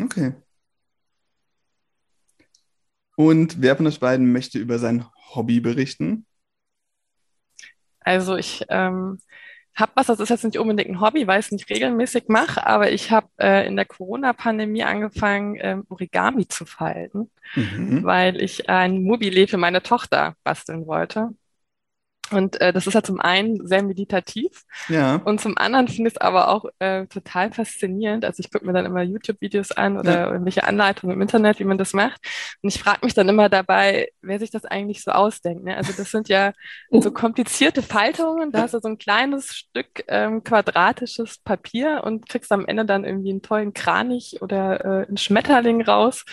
Okay. 0.00 0.34
Und 3.16 3.62
wer 3.62 3.76
von 3.76 3.86
euch 3.86 4.00
beiden 4.00 4.32
möchte 4.32 4.58
über 4.58 4.78
sein 4.78 5.06
Hobby 5.34 5.60
berichten? 5.60 6.26
Also 8.00 8.36
ich 8.36 8.64
ähm, 8.68 9.20
habe 9.74 9.92
was, 9.94 10.06
das 10.06 10.20
ist 10.20 10.28
jetzt 10.28 10.44
nicht 10.44 10.58
unbedingt 10.58 10.90
ein 10.90 11.00
Hobby, 11.00 11.26
weil 11.26 11.40
ich 11.40 11.46
es 11.46 11.52
nicht 11.52 11.68
regelmäßig 11.68 12.24
mache, 12.28 12.66
aber 12.66 12.92
ich 12.92 13.10
habe 13.10 13.28
äh, 13.38 13.66
in 13.66 13.76
der 13.76 13.84
Corona-Pandemie 13.84 14.84
angefangen, 14.84 15.56
ähm, 15.60 15.84
Origami 15.88 16.46
zu 16.46 16.64
falten, 16.64 17.30
mhm. 17.54 18.04
weil 18.04 18.40
ich 18.40 18.68
ein 18.68 19.02
Mobile 19.02 19.48
für 19.48 19.58
meine 19.58 19.82
Tochter 19.82 20.36
basteln 20.44 20.86
wollte. 20.86 21.30
Und 22.30 22.60
äh, 22.60 22.72
das 22.72 22.86
ist 22.86 22.94
ja 22.94 23.02
zum 23.02 23.20
einen 23.20 23.66
sehr 23.66 23.82
meditativ 23.82 24.64
ja. 24.88 25.16
und 25.16 25.42
zum 25.42 25.58
anderen 25.58 25.88
finde 25.88 26.08
ich 26.08 26.14
es 26.14 26.20
aber 26.20 26.48
auch 26.48 26.64
äh, 26.78 27.06
total 27.06 27.52
faszinierend. 27.52 28.24
Also 28.24 28.40
ich 28.40 28.50
gucke 28.50 28.64
mir 28.64 28.72
dann 28.72 28.86
immer 28.86 29.02
YouTube-Videos 29.02 29.72
an 29.72 29.98
oder 29.98 30.12
ja. 30.12 30.30
irgendwelche 30.32 30.64
Anleitungen 30.64 31.16
im 31.16 31.22
Internet, 31.22 31.58
wie 31.60 31.64
man 31.64 31.76
das 31.76 31.92
macht. 31.92 32.20
Und 32.62 32.68
ich 32.74 32.80
frage 32.80 33.00
mich 33.02 33.12
dann 33.12 33.28
immer 33.28 33.50
dabei, 33.50 34.08
wer 34.22 34.38
sich 34.38 34.50
das 34.50 34.64
eigentlich 34.64 35.02
so 35.02 35.10
ausdenkt. 35.10 35.64
Ne? 35.64 35.76
Also 35.76 35.92
das 35.94 36.10
sind 36.10 36.30
ja 36.30 36.52
so 36.90 37.10
komplizierte 37.10 37.82
Faltungen. 37.82 38.52
Da 38.52 38.62
hast 38.62 38.74
du 38.74 38.80
so 38.80 38.88
ein 38.88 38.98
kleines 38.98 39.54
Stück 39.54 40.04
ähm, 40.08 40.42
quadratisches 40.42 41.38
Papier 41.38 42.02
und 42.04 42.28
kriegst 42.28 42.50
am 42.52 42.64
Ende 42.66 42.86
dann 42.86 43.04
irgendwie 43.04 43.30
einen 43.30 43.42
tollen 43.42 43.74
Kranich 43.74 44.40
oder 44.40 44.82
äh, 44.82 45.06
einen 45.06 45.18
Schmetterling 45.18 45.82
raus. 45.82 46.24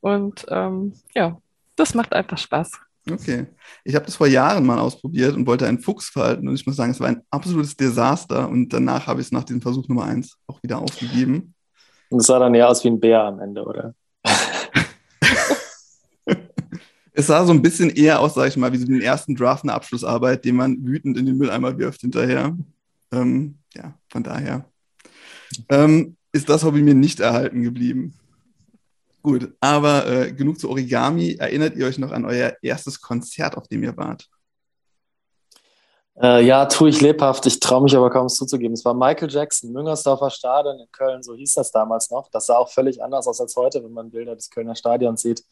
Und 0.00 0.46
ähm, 0.48 0.94
ja, 1.14 1.36
das 1.76 1.94
macht 1.94 2.14
einfach 2.14 2.38
Spaß. 2.38 2.80
Okay. 3.10 3.46
Ich 3.84 3.94
habe 3.94 4.06
das 4.06 4.16
vor 4.16 4.26
Jahren 4.26 4.64
mal 4.64 4.78
ausprobiert 4.78 5.34
und 5.34 5.46
wollte 5.46 5.66
einen 5.66 5.80
Fuchs 5.80 6.08
falten 6.08 6.48
und 6.48 6.54
ich 6.54 6.66
muss 6.66 6.76
sagen, 6.76 6.92
es 6.92 7.00
war 7.00 7.08
ein 7.08 7.22
absolutes 7.30 7.76
Desaster 7.76 8.48
und 8.48 8.72
danach 8.72 9.06
habe 9.06 9.20
ich 9.20 9.26
es 9.26 9.32
nach 9.32 9.44
diesem 9.44 9.60
Versuch 9.60 9.86
Nummer 9.88 10.04
eins 10.04 10.38
auch 10.46 10.62
wieder 10.62 10.78
aufgegeben. 10.78 11.54
Und 12.08 12.20
es 12.20 12.26
sah 12.26 12.38
dann 12.38 12.54
eher 12.54 12.68
aus 12.68 12.82
wie 12.84 12.88
ein 12.88 13.00
Bär 13.00 13.22
am 13.22 13.40
Ende, 13.40 13.64
oder? 13.64 13.94
es 17.12 17.26
sah 17.26 17.44
so 17.44 17.52
ein 17.52 17.60
bisschen 17.60 17.90
eher 17.90 18.20
aus, 18.20 18.34
sage 18.34 18.48
ich 18.48 18.56
mal, 18.56 18.72
wie 18.72 18.78
so 18.78 18.86
den 18.86 19.02
ersten 19.02 19.34
Draft 19.34 19.64
eine 19.64 19.74
Abschlussarbeit, 19.74 20.44
den 20.44 20.56
man 20.56 20.84
wütend 20.84 21.18
in 21.18 21.26
den 21.26 21.36
Mülleimer 21.36 21.76
wirft 21.78 22.00
hinterher. 22.00 22.56
Ähm, 23.12 23.58
ja, 23.74 23.94
von 24.08 24.22
daher 24.22 24.64
ähm, 25.68 26.16
ist 26.32 26.48
das 26.48 26.64
Hobby 26.64 26.82
mir 26.82 26.94
nicht 26.94 27.20
erhalten 27.20 27.62
geblieben. 27.62 28.14
Gut, 29.24 29.54
aber 29.58 30.06
äh, 30.06 30.32
genug 30.34 30.60
zu 30.60 30.68
Origami. 30.68 31.36
Erinnert 31.38 31.76
ihr 31.76 31.86
euch 31.86 31.96
noch 31.96 32.12
an 32.12 32.26
euer 32.26 32.52
erstes 32.60 33.00
Konzert, 33.00 33.56
auf 33.56 33.66
dem 33.68 33.82
ihr 33.82 33.96
wart? 33.96 34.28
Äh, 36.20 36.44
ja, 36.44 36.66
tue 36.66 36.90
ich 36.90 37.00
lebhaft. 37.00 37.46
Ich 37.46 37.58
traue 37.58 37.82
mich 37.84 37.96
aber 37.96 38.10
kaum 38.10 38.26
es 38.26 38.34
zuzugeben. 38.34 38.74
Es 38.74 38.84
war 38.84 38.92
Michael 38.92 39.30
Jackson, 39.30 39.72
Müngersdorfer 39.72 40.28
Stadion 40.28 40.78
in 40.78 40.92
Köln, 40.92 41.22
so 41.22 41.34
hieß 41.34 41.54
das 41.54 41.72
damals 41.72 42.10
noch. 42.10 42.28
Das 42.28 42.44
sah 42.44 42.58
auch 42.58 42.68
völlig 42.70 43.02
anders 43.02 43.26
aus 43.26 43.40
als 43.40 43.56
heute, 43.56 43.82
wenn 43.82 43.94
man 43.94 44.10
Bilder 44.10 44.36
des 44.36 44.50
Kölner 44.50 44.76
Stadions 44.76 45.22
sieht. 45.22 45.42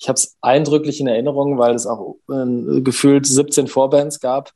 Ich 0.00 0.08
habe 0.08 0.16
es 0.16 0.36
eindrücklich 0.40 0.98
in 0.98 1.06
Erinnerung, 1.06 1.56
weil 1.56 1.76
es 1.76 1.86
auch 1.86 2.16
äh, 2.28 2.80
gefühlt 2.80 3.26
17 3.26 3.68
Vorbands 3.68 4.18
gab, 4.18 4.50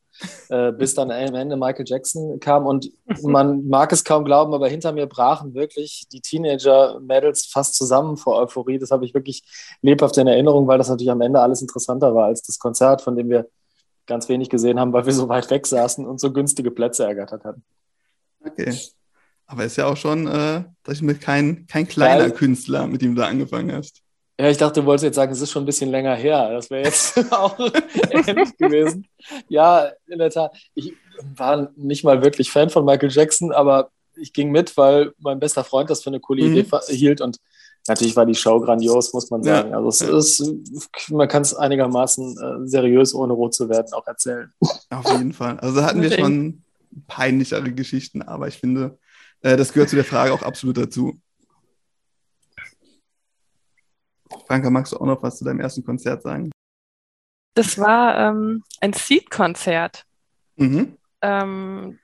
äh, 0.48 0.72
bis 0.72 0.94
dann 0.94 1.10
am 1.10 1.34
Ende 1.34 1.56
Michael 1.56 1.84
Jackson 1.86 2.40
kam. 2.40 2.66
Und 2.66 2.90
man 3.22 3.66
mag 3.68 3.92
es 3.92 4.04
kaum 4.04 4.24
glauben, 4.24 4.54
aber 4.54 4.68
hinter 4.68 4.92
mir 4.92 5.06
brachen 5.06 5.54
wirklich 5.54 6.06
die 6.12 6.20
Teenager-Medals 6.20 7.46
fast 7.46 7.74
zusammen 7.74 8.16
vor 8.16 8.36
Euphorie. 8.36 8.78
Das 8.78 8.90
habe 8.90 9.04
ich 9.04 9.14
wirklich 9.14 9.42
lebhaft 9.82 10.16
in 10.18 10.26
Erinnerung, 10.26 10.66
weil 10.66 10.78
das 10.78 10.88
natürlich 10.88 11.10
am 11.10 11.20
Ende 11.20 11.40
alles 11.40 11.62
interessanter 11.62 12.14
war 12.14 12.26
als 12.26 12.42
das 12.42 12.58
Konzert, 12.58 13.02
von 13.02 13.16
dem 13.16 13.28
wir 13.28 13.48
ganz 14.06 14.28
wenig 14.28 14.48
gesehen 14.48 14.80
haben, 14.80 14.92
weil 14.92 15.06
wir 15.06 15.12
so 15.12 15.28
weit 15.28 15.50
weg 15.50 15.66
saßen 15.66 16.06
und 16.06 16.18
so 16.18 16.32
günstige 16.32 16.70
Plätze 16.70 17.04
ergattert 17.04 17.44
hatten. 17.44 17.62
Okay. 18.44 18.76
Aber 19.46 19.64
ist 19.64 19.76
ja 19.76 19.86
auch 19.86 19.96
schon, 19.96 20.26
äh, 20.26 20.64
sag 20.84 20.94
ich 20.94 21.02
mal, 21.02 21.14
kein, 21.14 21.66
kein 21.66 21.88
kleiner 21.88 22.26
ja, 22.26 22.30
Künstler, 22.30 22.86
mit 22.86 23.02
dem 23.02 23.14
du 23.14 23.24
angefangen 23.24 23.72
hast. 23.72 24.02
Ja, 24.40 24.48
ich 24.48 24.56
dachte, 24.56 24.80
du 24.80 24.86
wolltest 24.86 25.04
jetzt 25.04 25.16
sagen, 25.16 25.32
es 25.32 25.40
ist 25.40 25.50
schon 25.50 25.64
ein 25.64 25.66
bisschen 25.66 25.90
länger 25.90 26.14
her. 26.14 26.50
Das 26.52 26.70
wäre 26.70 26.84
jetzt 26.84 27.18
auch 27.32 27.58
ähnlich 27.58 28.56
gewesen. 28.56 29.06
Ja, 29.48 29.90
in 30.06 30.18
der 30.18 30.30
Tat. 30.30 30.56
Ich 30.74 30.94
war 31.36 31.70
nicht 31.76 32.04
mal 32.04 32.22
wirklich 32.22 32.50
Fan 32.50 32.70
von 32.70 32.84
Michael 32.84 33.10
Jackson, 33.10 33.52
aber 33.52 33.90
ich 34.16 34.32
ging 34.32 34.50
mit, 34.50 34.76
weil 34.76 35.12
mein 35.18 35.40
bester 35.40 35.64
Freund 35.64 35.90
das 35.90 36.02
für 36.02 36.10
eine 36.10 36.20
coole 36.20 36.44
mhm. 36.44 36.56
Idee 36.56 36.66
hielt 36.88 37.20
und 37.20 37.38
natürlich 37.88 38.14
war 38.16 38.26
die 38.26 38.34
Show 38.34 38.60
grandios, 38.60 39.12
muss 39.12 39.30
man 39.30 39.42
sagen. 39.42 39.70
Ja. 39.70 39.76
Also 39.76 39.88
es 39.88 40.40
ist, 40.40 41.10
man 41.10 41.26
kann 41.26 41.42
es 41.42 41.54
einigermaßen 41.54 42.36
äh, 42.38 42.68
seriös, 42.68 43.14
ohne 43.14 43.32
rot 43.32 43.54
zu 43.54 43.68
werden, 43.68 43.92
auch 43.92 44.06
erzählen. 44.06 44.52
Auf 44.90 45.10
jeden 45.10 45.32
Fall. 45.32 45.58
Also 45.60 45.82
hatten 45.82 46.02
wir 46.02 46.12
schon 46.12 46.62
peinlichere 47.06 47.72
Geschichten, 47.72 48.22
aber 48.22 48.48
ich 48.48 48.58
finde, 48.58 48.98
äh, 49.42 49.56
das 49.56 49.72
gehört 49.72 49.90
zu 49.90 49.96
der 49.96 50.04
Frage 50.04 50.32
auch 50.32 50.42
absolut 50.42 50.76
dazu. 50.76 51.18
Franka, 54.48 54.70
magst 54.70 54.92
du 54.92 54.96
auch 54.96 55.06
noch 55.06 55.22
was 55.22 55.36
zu 55.38 55.44
deinem 55.44 55.60
ersten 55.60 55.84
Konzert 55.84 56.22
sagen? 56.22 56.50
Das 57.54 57.78
war 57.78 58.16
ähm, 58.18 58.64
ein 58.80 58.94
Seed-Konzert. 58.94 60.06
Mhm. 60.56 60.96
Ähm, 61.20 61.98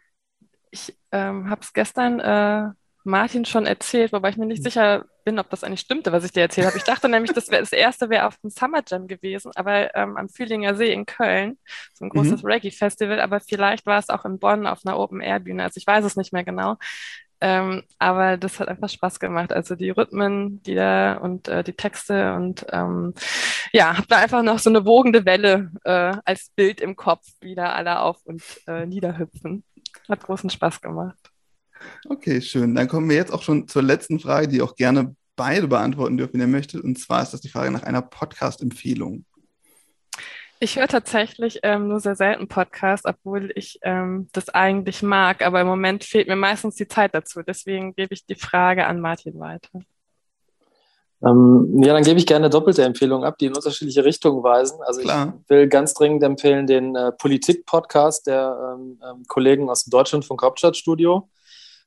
ich 0.71 0.95
ähm, 1.11 1.49
habe 1.49 1.63
es 1.63 1.73
gestern 1.73 2.21
äh, 2.21 2.71
Martin 3.05 3.47
schon 3.47 3.65
erzählt, 3.65 4.13
wobei 4.13 4.29
ich 4.29 4.37
mir 4.37 4.45
nicht 4.45 4.63
sicher 4.63 5.07
bin, 5.25 5.39
ob 5.39 5.49
das 5.49 5.65
eigentlich 5.65 5.81
stimmte, 5.81 6.13
was 6.13 6.25
ich 6.25 6.33
dir 6.33 6.43
erzählt 6.43 6.67
habe. 6.67 6.77
Ich 6.77 6.85
dachte 6.85 7.09
nämlich, 7.09 7.33
das, 7.33 7.51
wär, 7.51 7.61
das 7.61 7.73
erste 7.73 8.11
wäre 8.11 8.27
auf 8.27 8.37
dem 8.39 8.51
Summer 8.51 8.83
Jam 8.87 9.07
gewesen, 9.07 9.53
aber 9.55 9.95
ähm, 9.95 10.19
am 10.19 10.29
Fühlinger 10.29 10.75
See 10.75 10.93
in 10.93 11.07
Köln, 11.07 11.59
so 11.95 12.05
ein 12.05 12.11
großes 12.11 12.43
mhm. 12.43 12.49
Reggae-Festival, 12.49 13.21
aber 13.21 13.41
vielleicht 13.41 13.87
war 13.87 13.99
es 13.99 14.11
auch 14.11 14.27
in 14.27 14.39
Bonn 14.39 14.67
auf 14.67 14.81
einer 14.85 14.99
Open-Air-Bühne, 14.99 15.63
also 15.63 15.79
ich 15.79 15.87
weiß 15.87 16.05
es 16.05 16.17
nicht 16.17 16.33
mehr 16.35 16.45
genau. 16.45 16.77
Ähm, 17.47 17.83
aber 17.99 18.39
das 18.39 18.59
hat 18.59 18.69
einfach 18.69 18.89
Spaß 18.89 19.21
gemacht. 19.21 19.53
Also 19.53 19.75
die 19.75 19.91
Rhythmen, 19.91 20.63
die 20.63 20.75
da 20.75 21.19
und 21.19 21.47
äh, 21.47 21.63
die 21.63 21.75
Texte 21.75 22.33
und 22.33 22.65
ähm, 22.73 23.13
ja, 23.71 23.99
habe 23.99 24.07
da 24.09 24.17
einfach 24.17 24.43
noch 24.43 24.59
so 24.59 24.71
eine 24.71 24.87
wogende 24.87 25.27
Welle 25.27 25.71
äh, 25.85 26.17
als 26.25 26.51
Bild 26.57 26.81
im 26.81 26.97
Kopf, 26.97 27.27
wieder 27.43 27.77
alle 27.77 28.01
auf 28.01 28.25
und 28.25 28.43
äh, 28.67 28.87
niederhüpfen. 28.87 29.63
Hat 30.09 30.23
großen 30.23 30.49
Spaß 30.49 30.81
gemacht. 30.81 31.19
Okay, 32.09 32.41
schön. 32.41 32.75
Dann 32.75 32.89
kommen 32.89 33.11
wir 33.11 33.17
jetzt 33.17 33.33
auch 33.33 33.43
schon 33.43 33.69
zur 33.69 33.83
letzten 33.83 34.21
Frage, 34.21 34.49
die 34.49 34.63
auch 34.63 34.75
gerne 34.75 35.15
beide 35.37 35.69
beantworten 35.69 36.17
dürfen, 36.17 36.33
wenn 36.35 36.41
ihr 36.41 36.47
möchtet. 36.47 36.83
Und 36.83 36.99
zwar 36.99 37.25
ist 37.25 37.35
das 37.35 37.43
die 37.43 37.51
Frage 37.51 37.71
nach 37.71 37.83
einer 37.83 38.01
Podcast-Empfehlung. 38.01 39.27
Ich 40.65 40.79
höre 40.79 40.89
tatsächlich 40.89 41.61
ähm, 41.63 41.89
nur 41.89 42.01
sehr 42.01 42.17
selten 42.17 42.49
Podcasts, 42.49 43.05
obwohl 43.05 43.53
ich 43.55 43.81
ähm, 43.83 44.29
das 44.33 44.49
eigentlich 44.49 45.03
mag. 45.03 45.45
Aber 45.45 45.61
im 45.61 45.67
Moment 45.67 46.05
fehlt 46.05 46.27
mir 46.27 46.37
meistens 46.37 46.77
die 46.77 46.89
Zeit 46.89 47.15
dazu. 47.15 47.43
Deswegen 47.43 47.95
gebe 47.95 48.15
ich 48.15 48.25
die 48.25 48.35
Frage 48.35 48.87
an 48.87 48.99
Martin 48.99 49.39
weiter. 49.39 49.81
Ähm, 51.23 51.83
ja, 51.83 51.93
dann 51.93 52.03
gebe 52.03 52.19
ich 52.19 52.25
gerne 52.25 52.49
doppelte 52.49 52.83
Empfehlungen 52.83 53.27
ab, 53.27 53.37
die 53.37 53.45
in 53.45 53.55
unterschiedliche 53.55 54.07
Richtungen 54.07 54.43
weisen. 54.43 54.79
Also 54.87 55.03
Klar. 55.03 55.35
ich 55.43 55.51
will 55.51 55.69
ganz 55.69 55.93
dringend 55.93 56.23
empfehlen 56.23 56.67
den 56.67 56.97
äh, 56.97 57.13
Politik-Podcast 57.13 58.27
der 58.27 58.75
ähm, 58.79 58.99
ähm, 59.07 59.25
Kollegen 59.29 59.69
aus 59.69 59.85
dem 59.85 59.91
Deutschlandfunk 59.91 60.43
Hauptstadtstudio 60.43 61.29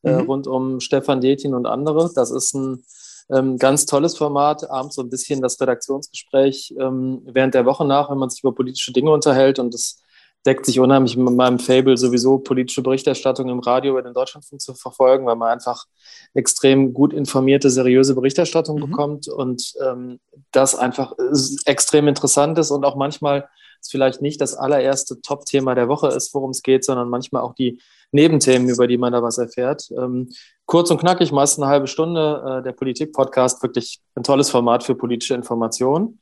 äh, 0.03 0.11
mhm. 0.11 0.19
rund 0.27 0.45
um 0.45 0.81
Stefan 0.81 1.19
Detin 1.19 1.55
und 1.55 1.65
andere. 1.65 2.11
Das 2.13 2.29
ist 2.29 2.53
ein 2.53 2.83
ähm, 3.31 3.57
ganz 3.57 3.85
tolles 3.85 4.17
Format, 4.17 4.69
abends 4.69 4.95
so 4.95 5.01
ein 5.01 5.09
bisschen 5.09 5.41
das 5.41 5.59
Redaktionsgespräch 5.59 6.73
ähm, 6.79 7.21
während 7.25 7.53
der 7.53 7.65
Woche 7.65 7.85
nach, 7.85 8.09
wenn 8.09 8.17
man 8.17 8.29
sich 8.29 8.43
über 8.43 8.55
politische 8.55 8.93
Dinge 8.93 9.11
unterhält 9.11 9.59
und 9.59 9.73
das 9.73 10.01
deckt 10.45 10.65
sich 10.65 10.79
unheimlich 10.79 11.17
mit 11.17 11.33
meinem 11.35 11.59
Fable 11.59 11.97
sowieso 11.97 12.37
politische 12.37 12.81
Berichterstattung 12.81 13.49
im 13.49 13.59
Radio 13.59 13.91
über 13.91 14.01
den 14.01 14.13
Deutschlandfunk 14.13 14.61
zu 14.61 14.73
verfolgen, 14.75 15.25
weil 15.25 15.35
man 15.35 15.49
einfach 15.49 15.85
extrem 16.33 16.93
gut 16.93 17.11
informierte, 17.11 17.69
seriöse 17.69 18.15
Berichterstattung 18.15 18.77
mhm. 18.77 18.89
bekommt 18.89 19.27
und 19.27 19.73
ähm, 19.83 20.19
das 20.51 20.75
einfach 20.75 21.13
extrem 21.65 22.07
interessant 22.07 22.57
ist 22.59 22.71
und 22.71 22.85
auch 22.85 22.95
manchmal 22.95 23.49
es 23.81 23.89
vielleicht 23.89 24.21
nicht 24.21 24.41
das 24.41 24.55
allererste 24.55 25.21
Top-Thema 25.21 25.75
der 25.75 25.89
Woche 25.89 26.07
ist, 26.07 26.33
worum 26.33 26.51
es 26.51 26.63
geht, 26.63 26.85
sondern 26.85 27.09
manchmal 27.09 27.41
auch 27.41 27.53
die 27.53 27.79
Nebenthemen, 28.11 28.69
über 28.69 28.87
die 28.87 28.97
man 28.97 29.13
da 29.13 29.21
was 29.21 29.37
erfährt. 29.37 29.89
Ähm, 29.91 30.29
kurz 30.67 30.91
und 30.91 30.99
knackig, 30.99 31.31
meist 31.31 31.57
eine 31.57 31.67
halbe 31.67 31.87
Stunde. 31.87 32.59
Äh, 32.59 32.63
der 32.63 32.73
Politik-Podcast, 32.73 33.63
wirklich 33.63 33.99
ein 34.13 34.23
tolles 34.23 34.51
Format 34.51 34.83
für 34.83 34.93
politische 34.93 35.33
Informationen. 35.33 36.19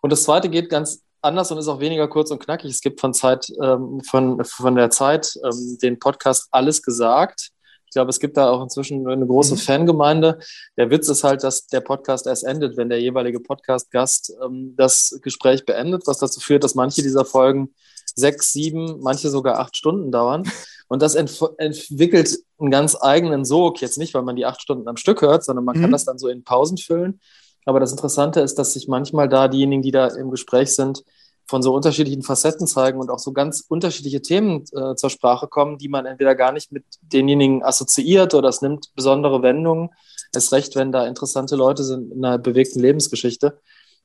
Und 0.00 0.12
das 0.12 0.22
zweite 0.22 0.48
geht 0.48 0.70
ganz 0.70 1.02
anders 1.22 1.50
und 1.50 1.58
ist 1.58 1.66
auch 1.66 1.80
weniger 1.80 2.06
kurz 2.06 2.30
und 2.30 2.38
knackig. 2.38 2.70
Es 2.70 2.80
gibt 2.80 3.00
von 3.00 3.12
Zeit, 3.12 3.50
ähm, 3.60 4.00
von, 4.08 4.44
von 4.44 4.76
der 4.76 4.90
Zeit 4.90 5.34
ähm, 5.42 5.78
den 5.82 5.98
Podcast 5.98 6.48
Alles 6.52 6.82
gesagt. 6.82 7.50
Ich 7.86 7.92
glaube, 7.92 8.10
es 8.10 8.20
gibt 8.20 8.36
da 8.36 8.50
auch 8.50 8.62
inzwischen 8.62 9.08
eine 9.08 9.26
große 9.26 9.54
mhm. 9.54 9.58
Fangemeinde. 9.58 10.38
Der 10.76 10.90
Witz 10.90 11.08
ist 11.08 11.24
halt, 11.24 11.42
dass 11.42 11.66
der 11.66 11.80
Podcast 11.80 12.26
erst 12.26 12.44
endet, 12.44 12.76
wenn 12.76 12.90
der 12.90 13.00
jeweilige 13.00 13.40
Podcast-Gast 13.40 14.34
ähm, 14.44 14.74
das 14.76 15.18
Gespräch 15.22 15.64
beendet, 15.64 16.06
was 16.06 16.18
dazu 16.18 16.40
führt, 16.40 16.64
dass 16.64 16.74
manche 16.74 17.02
dieser 17.02 17.24
Folgen 17.24 17.74
sechs, 18.16 18.52
sieben, 18.52 19.00
manche 19.00 19.30
sogar 19.30 19.60
acht 19.60 19.76
Stunden 19.76 20.10
dauern. 20.10 20.42
Und 20.88 21.02
das 21.02 21.14
ent 21.14 21.38
entwickelt 21.58 22.38
einen 22.58 22.70
ganz 22.70 22.96
eigenen 23.00 23.44
Sog. 23.44 23.80
Jetzt 23.80 23.98
nicht, 23.98 24.14
weil 24.14 24.22
man 24.22 24.36
die 24.36 24.46
acht 24.46 24.62
Stunden 24.62 24.88
am 24.88 24.96
Stück 24.96 25.22
hört, 25.22 25.44
sondern 25.44 25.64
man 25.64 25.76
mhm. 25.76 25.82
kann 25.82 25.92
das 25.92 26.04
dann 26.04 26.18
so 26.18 26.28
in 26.28 26.44
Pausen 26.44 26.78
füllen. 26.78 27.20
Aber 27.64 27.80
das 27.80 27.90
Interessante 27.90 28.40
ist, 28.40 28.54
dass 28.58 28.72
sich 28.72 28.88
manchmal 28.88 29.28
da 29.28 29.48
diejenigen, 29.48 29.82
die 29.82 29.90
da 29.90 30.06
im 30.06 30.30
Gespräch 30.30 30.74
sind, 30.74 31.02
von 31.48 31.62
so 31.62 31.74
unterschiedlichen 31.74 32.22
Facetten 32.22 32.66
zeigen 32.66 32.98
und 32.98 33.10
auch 33.10 33.18
so 33.18 33.32
ganz 33.32 33.64
unterschiedliche 33.68 34.20
Themen 34.20 34.64
äh, 34.72 34.94
zur 34.96 35.10
Sprache 35.10 35.46
kommen, 35.46 35.78
die 35.78 35.88
man 35.88 36.06
entweder 36.06 36.34
gar 36.34 36.52
nicht 36.52 36.72
mit 36.72 36.84
denjenigen 37.02 37.62
assoziiert 37.62 38.34
oder 38.34 38.48
es 38.48 38.62
nimmt 38.62 38.94
besondere 38.96 39.42
Wendungen. 39.42 39.90
Es 40.32 40.52
recht, 40.52 40.74
wenn 40.74 40.90
da 40.90 41.06
interessante 41.06 41.54
Leute 41.54 41.84
sind 41.84 42.12
in 42.12 42.24
einer 42.24 42.38
bewegten 42.38 42.80
Lebensgeschichte. 42.80 43.60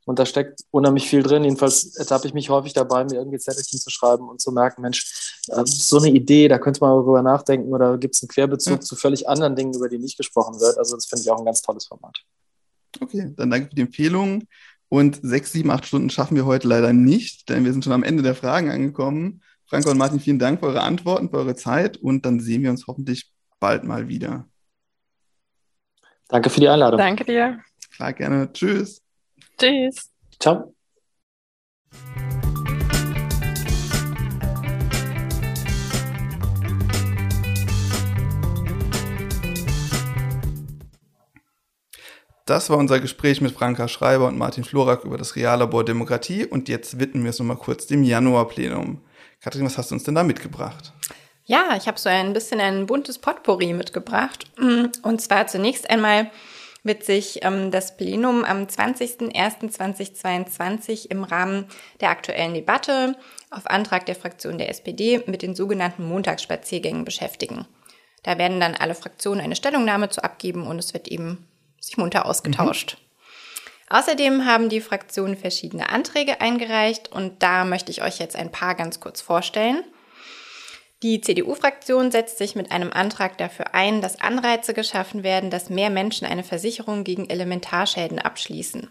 Und 0.06 0.18
da 0.18 0.26
steckt 0.26 0.62
unheimlich 0.72 1.08
viel 1.08 1.22
drin. 1.22 1.44
Jedenfalls 1.44 1.96
ertappe 1.96 2.28
ich 2.28 2.34
mich 2.34 2.50
häufig 2.50 2.74
dabei, 2.74 3.04
mir 3.04 3.16
irgendwie 3.16 3.38
Zettelchen 3.38 3.80
zu 3.80 3.90
schreiben 3.90 4.28
und 4.30 4.42
zu 4.42 4.52
merken, 4.52 4.82
Mensch, 4.82 5.40
äh, 5.50 5.62
so 5.66 5.98
eine 6.00 6.10
Idee, 6.10 6.48
da 6.48 6.58
könnte 6.58 6.82
man 6.82 6.92
darüber 6.92 7.22
nachdenken 7.22 7.72
oder 7.72 7.98
gibt 7.98 8.16
es 8.16 8.24
einen 8.24 8.30
Querbezug 8.30 8.74
ja. 8.74 8.80
zu 8.82 8.96
völlig 8.96 9.30
anderen 9.30 9.56
Dingen, 9.56 9.74
über 9.74 9.90
die 9.90 10.00
nicht 10.00 10.18
gesprochen 10.18 10.60
wird. 10.60 10.78
Also 10.78 10.96
das 10.96 11.06
finde 11.06 11.24
ich 11.24 11.32
auch 11.32 11.40
ein 11.40 11.46
ganz 11.46 11.62
tolles 11.62 11.86
Format. 11.86 12.20
Okay, 13.00 13.32
dann 13.36 13.50
danke 13.50 13.70
für 13.70 13.76
die 13.76 13.82
Empfehlung. 13.84 14.44
Und 14.90 15.20
sechs, 15.22 15.54
sieben, 15.54 15.72
acht 15.72 15.86
Stunden 15.86 16.10
schaffen 16.10 16.36
wir 16.36 16.46
heute 16.46 16.68
leider 16.68 16.92
nicht, 16.92 17.48
denn 17.48 17.64
wir 17.64 17.72
sind 17.72 17.84
schon 17.84 17.94
am 17.94 18.04
Ende 18.04 18.24
der 18.24 18.36
Fragen 18.36 18.70
angekommen. 18.70 19.42
Frank 19.66 19.86
und 19.86 19.98
Martin, 19.98 20.20
vielen 20.20 20.40
Dank 20.40 20.60
für 20.60 20.66
eure 20.66 20.82
Antworten, 20.82 21.30
für 21.30 21.38
eure 21.38 21.56
Zeit 21.56 21.96
und 21.96 22.26
dann 22.26 22.42
sehen 22.42 22.62
wir 22.62 22.72
uns 22.72 22.88
hoffentlich 22.88 23.32
bald 23.62 23.86
mal 23.86 24.10
wieder. 24.10 24.50
Danke 26.28 26.50
für 26.50 26.60
die 26.60 26.68
Einladung. 26.68 26.98
Danke 26.98 27.24
dir. 27.24 27.60
Klar, 27.96 28.12
gerne. 28.12 28.52
Tschüss. 28.52 29.02
Tschüss. 29.62 30.10
Ciao. 30.40 30.74
Das 42.48 42.72
war 42.72 42.80
unser 42.80 43.00
Gespräch 43.00 43.40
mit 43.40 43.52
Franka 43.52 43.88
Schreiber 43.88 44.28
und 44.30 44.38
Martin 44.40 44.64
Florak 44.64 45.06
über 45.06 45.20
das 45.20 45.36
Reallabor 45.36 45.86
Demokratie 45.86 46.48
und 46.48 46.68
jetzt 46.68 47.00
widmen 47.00 47.24
wir 47.24 47.30
es 47.30 47.38
nochmal 47.38 47.58
kurz 47.58 47.86
dem 47.86 48.04
Januarplenum. 48.04 49.04
Kathrin, 49.42 49.66
was 49.66 49.78
hast 49.78 49.92
du 49.92 49.96
uns 49.96 50.04
denn 50.04 50.16
da 50.16 50.24
mitgebracht? 50.24 50.92
Ja, 51.46 51.76
ich 51.78 51.88
habe 51.88 52.00
so 52.00 52.10
ein 52.10 52.34
bisschen 52.34 52.60
ein 52.60 52.88
buntes 52.88 53.20
Potpourri 53.20 53.74
mitgebracht. 53.74 54.46
Und 54.58 55.22
zwar 55.22 55.46
zunächst 55.46 55.88
einmal 55.88 56.32
wird 56.84 57.04
sich 57.04 57.44
ähm, 57.44 57.72
das 57.72 57.98
Plenum 57.98 58.44
am 58.44 58.64
20.01.2022 58.64 61.10
im 61.10 61.24
Rahmen 61.24 61.66
der 62.00 62.10
aktuellen 62.10 62.54
Debatte 62.54 63.16
auf 63.50 63.66
Antrag 63.68 64.06
der 64.06 64.16
Fraktion 64.16 64.58
der 64.58 64.70
SPD 64.70 65.24
mit 65.28 65.42
den 65.42 65.56
sogenannten 65.56 66.08
Montagsspaziergängen 66.08 67.06
beschäftigen. 67.06 67.66
Da 68.24 68.38
werden 68.38 68.60
dann 68.60 68.76
alle 68.76 68.96
Fraktionen 68.96 69.42
eine 69.42 69.56
Stellungnahme 69.56 70.10
zu 70.10 70.24
abgeben 70.24 70.68
und 70.68 70.80
es 70.80 70.94
wird 70.94 71.08
eben 71.08 71.48
sich 71.80 71.98
munter 71.98 72.26
ausgetauscht. 72.26 72.98
Mhm. 72.98 73.02
Außerdem 73.98 74.46
haben 74.46 74.70
die 74.70 74.80
Fraktionen 74.80 75.36
verschiedene 75.36 75.90
Anträge 75.90 76.40
eingereicht 76.40 77.12
und 77.12 77.44
da 77.44 77.66
möchte 77.66 77.92
ich 77.92 78.02
euch 78.02 78.20
jetzt 78.20 78.38
ein 78.38 78.52
paar 78.52 78.76
ganz 78.76 79.02
kurz 79.02 79.20
vorstellen. 79.20 79.84
Die 81.04 81.20
CDU-Fraktion 81.20 82.12
setzt 82.12 82.38
sich 82.38 82.56
mit 82.56 82.72
einem 82.72 82.94
Antrag 82.94 83.38
dafür 83.40 83.74
ein, 83.74 84.02
dass 84.02 84.22
Anreize 84.22 84.76
geschaffen 84.76 85.24
werden, 85.24 85.50
dass 85.50 85.72
mehr 85.72 85.90
Menschen 85.90 86.28
eine 86.28 86.44
Versicherung 86.44 87.04
gegen 87.04 87.28
Elementarschäden 87.28 88.20
abschließen. 88.20 88.88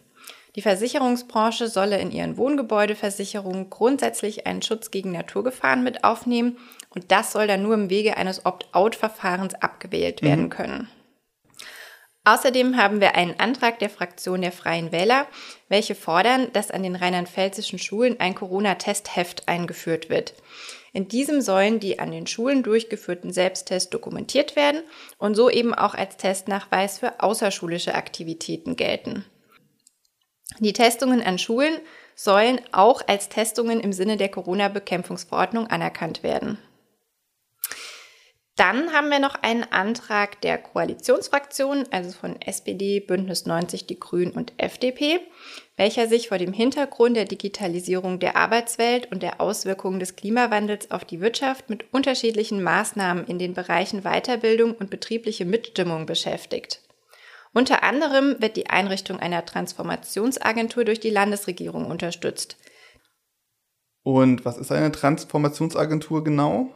Die 0.57 0.62
Versicherungsbranche 0.62 1.68
solle 1.68 2.01
in 2.01 2.11
ihren 2.11 2.37
Wohngebäudeversicherungen 2.37 3.70
grundsätzlich 3.70 4.49
einen 4.49 4.62
Schutz 4.62 4.90
gegen 4.90 5.12
Naturgefahren 5.12 5.85
mit 5.85 6.03
aufnehmen 6.03 6.59
und 6.88 7.12
das 7.12 7.31
soll 7.31 7.46
dann 7.46 7.62
nur 7.62 7.75
im 7.75 7.90
Wege 7.90 8.16
eines 8.16 8.44
Opt-out-Verfahrens 8.44 9.55
abgewählt 9.55 10.23
werden 10.23 10.46
mhm. 10.46 10.51
können. 10.51 10.88
Außerdem 12.25 12.77
haben 12.77 13.01
wir 13.01 13.14
einen 13.14 13.38
Antrag 13.38 13.79
der 13.79 13.88
Fraktion 13.88 14.42
der 14.42 14.53
Freien 14.53 14.92
Wähler, 14.92 15.27
welche 15.68 15.94
fordern, 15.94 16.53
dass 16.53 16.70
an 16.70 16.83
den 16.83 16.96
rheinland-pfälzischen 16.96 17.79
Schulen 17.79 18.18
ein 18.18 18.35
Corona-Testheft 18.35 19.49
eingeführt 19.49 20.11
wird. 20.11 20.35
In 20.92 21.09
diesem 21.09 21.40
sollen 21.40 21.79
die 21.81 21.98
an 21.98 22.11
den 22.11 22.26
Schulen 22.26 22.62
durchgeführten 22.62 23.33
Selbsttests 23.33 23.90
dokumentiert 23.90 24.57
werden 24.57 24.83
und 25.18 25.35
so 25.35 25.48
eben 25.48 25.72
auch 25.74 25.94
als 25.94 26.16
Testnachweis 26.16 26.98
für 26.98 27.22
außerschulische 27.22 27.94
Aktivitäten 27.94 28.76
gelten. 28.76 29.24
Die 30.59 30.72
Testungen 30.72 31.22
an 31.22 31.38
Schulen 31.38 31.79
sollen 32.16 32.61
auch 32.72 33.03
als 33.07 33.29
Testungen 33.29 33.81
im 33.81 33.92
Sinne 33.92 34.16
der 34.16 34.29
Corona-Bekämpfungsverordnung 34.29 35.68
anerkannt 35.68 36.22
werden. 36.22 36.59
Dann 38.61 38.92
haben 38.92 39.09
wir 39.09 39.20
noch 39.20 39.37
einen 39.37 39.64
Antrag 39.73 40.38
der 40.42 40.59
Koalitionsfraktionen, 40.59 41.90
also 41.90 42.12
von 42.12 42.38
SPD, 42.42 43.01
Bündnis 43.01 43.46
90, 43.46 43.87
die 43.87 43.99
Grünen 43.99 44.33
und 44.33 44.53
FDP, 44.59 45.20
welcher 45.79 46.09
sich 46.09 46.29
vor 46.29 46.37
dem 46.37 46.53
Hintergrund 46.53 47.16
der 47.16 47.25
Digitalisierung 47.25 48.18
der 48.18 48.37
Arbeitswelt 48.37 49.11
und 49.11 49.23
der 49.23 49.40
Auswirkungen 49.40 49.99
des 49.99 50.14
Klimawandels 50.14 50.90
auf 50.90 51.07
die 51.07 51.23
Wirtschaft 51.23 51.70
mit 51.70 51.90
unterschiedlichen 51.94 52.62
Maßnahmen 52.62 53.25
in 53.29 53.38
den 53.38 53.55
Bereichen 53.55 54.03
Weiterbildung 54.03 54.75
und 54.75 54.90
betriebliche 54.90 55.46
Mitstimmung 55.46 56.05
beschäftigt. 56.05 56.83
Unter 57.55 57.83
anderem 57.83 58.37
wird 58.40 58.59
die 58.59 58.68
Einrichtung 58.68 59.20
einer 59.20 59.46
Transformationsagentur 59.46 60.85
durch 60.85 61.01
die 61.01 61.09
Landesregierung 61.09 61.87
unterstützt. 61.87 62.59
Und 64.03 64.44
was 64.44 64.59
ist 64.59 64.70
eine 64.70 64.92
Transformationsagentur 64.92 66.23
genau? 66.23 66.75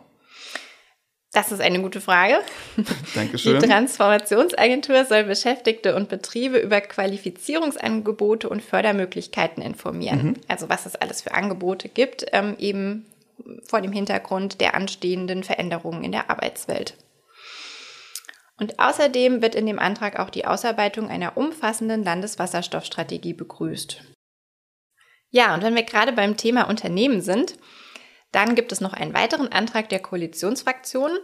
Das 1.35 1.51
ist 1.51 1.61
eine 1.61 1.83
gute 1.83 2.01
Frage. 2.01 2.39
Dankeschön. 3.15 3.61
Die 3.61 3.67
Transformationsagentur 3.67 5.05
soll 5.05 5.25
Beschäftigte 5.25 5.97
und 5.97 6.09
Betriebe 6.09 6.59
über 6.59 6.81
Qualifizierungsangebote 6.81 8.49
und 8.49 8.63
Fördermöglichkeiten 8.63 9.63
informieren. 9.63 10.23
Mhm. 10.23 10.35
Also 10.49 10.69
was 10.69 10.87
es 10.87 10.95
alles 10.95 11.23
für 11.23 11.35
Angebote 11.35 11.89
gibt, 11.89 12.25
ähm, 12.33 12.55
eben 12.59 13.05
vor 13.65 13.81
dem 13.81 13.93
Hintergrund 13.93 14.61
der 14.61 14.75
anstehenden 14.75 15.43
Veränderungen 15.43 16.05
in 16.05 16.13
der 16.13 16.31
Arbeitswelt. 16.31 16.95
Und 18.57 18.79
außerdem 18.79 19.43
wird 19.43 19.57
in 19.57 19.67
dem 19.67 19.81
Antrag 19.81 20.21
auch 20.21 20.31
die 20.31 20.47
Ausarbeitung 20.47 21.09
einer 21.09 21.37
umfassenden 21.37 22.05
Landeswasserstoffstrategie 22.05 23.35
begrüßt. 23.35 24.03
Ja, 25.31 25.53
und 25.53 25.65
wenn 25.65 25.75
wir 25.75 25.83
gerade 25.83 26.13
beim 26.13 26.37
Thema 26.37 26.69
Unternehmen 26.69 27.21
sind, 27.21 27.57
dann 28.35 28.55
gibt 28.55 28.73
es 28.73 28.81
noch 28.81 28.93
einen 28.93 29.15
weiteren 29.15 29.53
Antrag 29.53 29.89
der 29.89 30.01
Koalitionsfraktionen. 30.01 31.19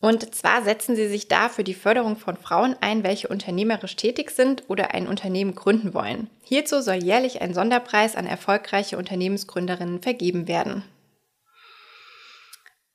Und 0.00 0.34
zwar 0.34 0.62
setzen 0.62 0.94
sie 0.94 1.08
sich 1.08 1.28
da 1.28 1.48
für 1.48 1.64
die 1.64 1.74
Förderung 1.74 2.16
von 2.16 2.36
Frauen 2.36 2.76
ein, 2.80 3.02
welche 3.02 3.28
unternehmerisch 3.28 3.96
tätig 3.96 4.30
sind 4.30 4.64
oder 4.68 4.92
ein 4.94 5.08
Unternehmen 5.08 5.54
gründen 5.54 5.94
wollen. 5.94 6.28
Hierzu 6.42 6.82
soll 6.82 7.02
jährlich 7.02 7.40
ein 7.40 7.54
Sonderpreis 7.54 8.14
an 8.14 8.26
erfolgreiche 8.26 8.98
Unternehmensgründerinnen 8.98 10.02
vergeben 10.02 10.48
werden. 10.48 10.84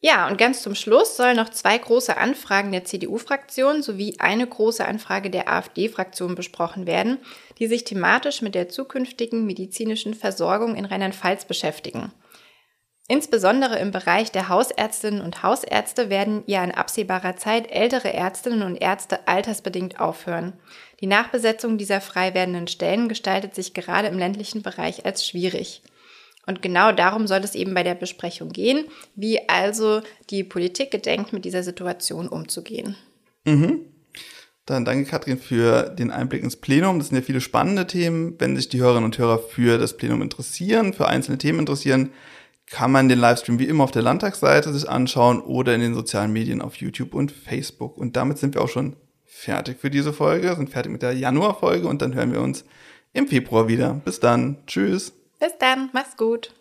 Ja, 0.04 0.28
und 0.28 0.40
ganz 0.40 0.64
zum 0.64 0.74
Schluss 0.74 1.16
sollen 1.16 1.36
noch 1.36 1.50
zwei 1.50 1.78
große 1.78 2.18
Anfragen 2.18 2.72
der 2.72 2.86
CDU-Fraktion 2.86 3.84
sowie 3.84 4.16
eine 4.18 4.48
große 4.48 4.84
Anfrage 4.84 5.30
der 5.30 5.48
AfD-Fraktion 5.48 6.34
besprochen 6.34 6.88
werden, 6.88 7.20
die 7.60 7.68
sich 7.68 7.84
thematisch 7.84 8.42
mit 8.42 8.56
der 8.56 8.68
zukünftigen 8.68 9.46
medizinischen 9.46 10.16
Versorgung 10.16 10.76
in 10.76 10.86
Rheinland-Pfalz 10.86 11.46
beschäftigen. 11.46 12.12
Insbesondere 13.12 13.78
im 13.78 13.92
Bereich 13.92 14.32
der 14.32 14.48
Hausärztinnen 14.48 15.20
und 15.20 15.44
Hausärzte 15.44 16.10
werden 16.10 16.44
ja 16.46 16.64
in 16.64 16.72
absehbarer 16.72 17.36
Zeit 17.36 17.70
ältere 17.70 18.14
Ärztinnen 18.14 18.62
und 18.62 18.78
Ärzte 18.78 19.28
altersbedingt 19.28 20.00
aufhören. 20.00 20.54
Die 21.02 21.08
Nachbesetzung 21.08 21.78
dieser 21.78 22.00
frei 22.00 22.34
werdenden 22.34 22.70
Stellen 22.70 23.10
gestaltet 23.10 23.54
sich 23.54 23.74
gerade 23.74 24.08
im 24.08 24.18
ländlichen 24.18 24.62
Bereich 24.62 25.06
als 25.06 25.28
schwierig. 25.28 25.82
Und 26.48 26.62
genau 26.62 26.94
darum 26.94 27.28
soll 27.28 27.40
es 27.40 27.54
eben 27.54 27.74
bei 27.74 27.84
der 27.84 27.96
Besprechung 27.96 28.48
gehen, 28.48 28.86
wie 29.14 29.50
also 29.50 30.00
die 30.30 30.46
Politik 30.46 30.90
gedenkt, 30.92 31.34
mit 31.34 31.44
dieser 31.44 31.64
Situation 31.64 32.30
umzugehen. 32.30 32.96
Mhm. 33.44 33.82
Dann 34.66 34.86
danke 34.86 35.10
Katrin 35.10 35.38
für 35.38 35.90
den 35.90 36.12
Einblick 36.12 36.44
ins 36.44 36.56
Plenum. 36.56 37.00
Das 37.00 37.10
sind 37.10 37.18
ja 37.18 37.24
viele 37.24 37.42
spannende 37.42 37.88
Themen. 37.88 38.40
Wenn 38.40 38.56
sich 38.56 38.70
die 38.70 38.80
Hörerinnen 38.80 39.04
und 39.04 39.18
Hörer 39.18 39.40
für 39.40 39.78
das 39.78 39.98
Plenum 39.98 40.22
interessieren, 40.22 40.94
für 40.94 41.10
einzelne 41.10 41.38
Themen 41.38 41.60
interessieren, 41.60 42.12
kann 42.72 42.92
man 42.92 43.10
den 43.10 43.20
Livestream 43.20 43.60
wie 43.60 43.66
immer 43.66 43.84
auf 43.84 43.92
der 43.92 44.02
Landtagsseite 44.02 44.72
sich 44.74 44.90
anschauen 44.90 45.42
oder 45.42 45.76
in 45.76 45.82
den 45.82 45.94
sozialen 45.94 46.32
Medien 46.32 46.62
auf 46.62 46.78
YouTube 46.78 47.14
und 47.14 47.32
Facebook. 47.32 47.98
Und 47.98 48.16
damit 48.16 48.38
sind 48.38 48.56
wir 48.56 48.62
auch 48.62 48.70
schon 48.70 48.96
fertig 49.26 49.78
für 49.80 49.90
diese 49.90 50.14
Folge, 50.14 50.56
sind 50.56 50.70
fertig 50.70 50.92
mit 50.92 51.02
der 51.02 51.12
Januarfolge 51.12 51.88
und 51.88 52.02
dann 52.02 52.16
hören 52.16 52.32
wir 52.32 52.42
uns 52.42 52.64
im 53.12 53.28
Februar 53.28 53.68
wieder. 53.68 54.02
Bis 54.06 54.22
dann. 54.22 54.58
Tschüss. 54.68 55.14
Bis 55.40 55.58
dann, 55.60 55.90
mach's 55.92 56.16
gut. 56.16 56.54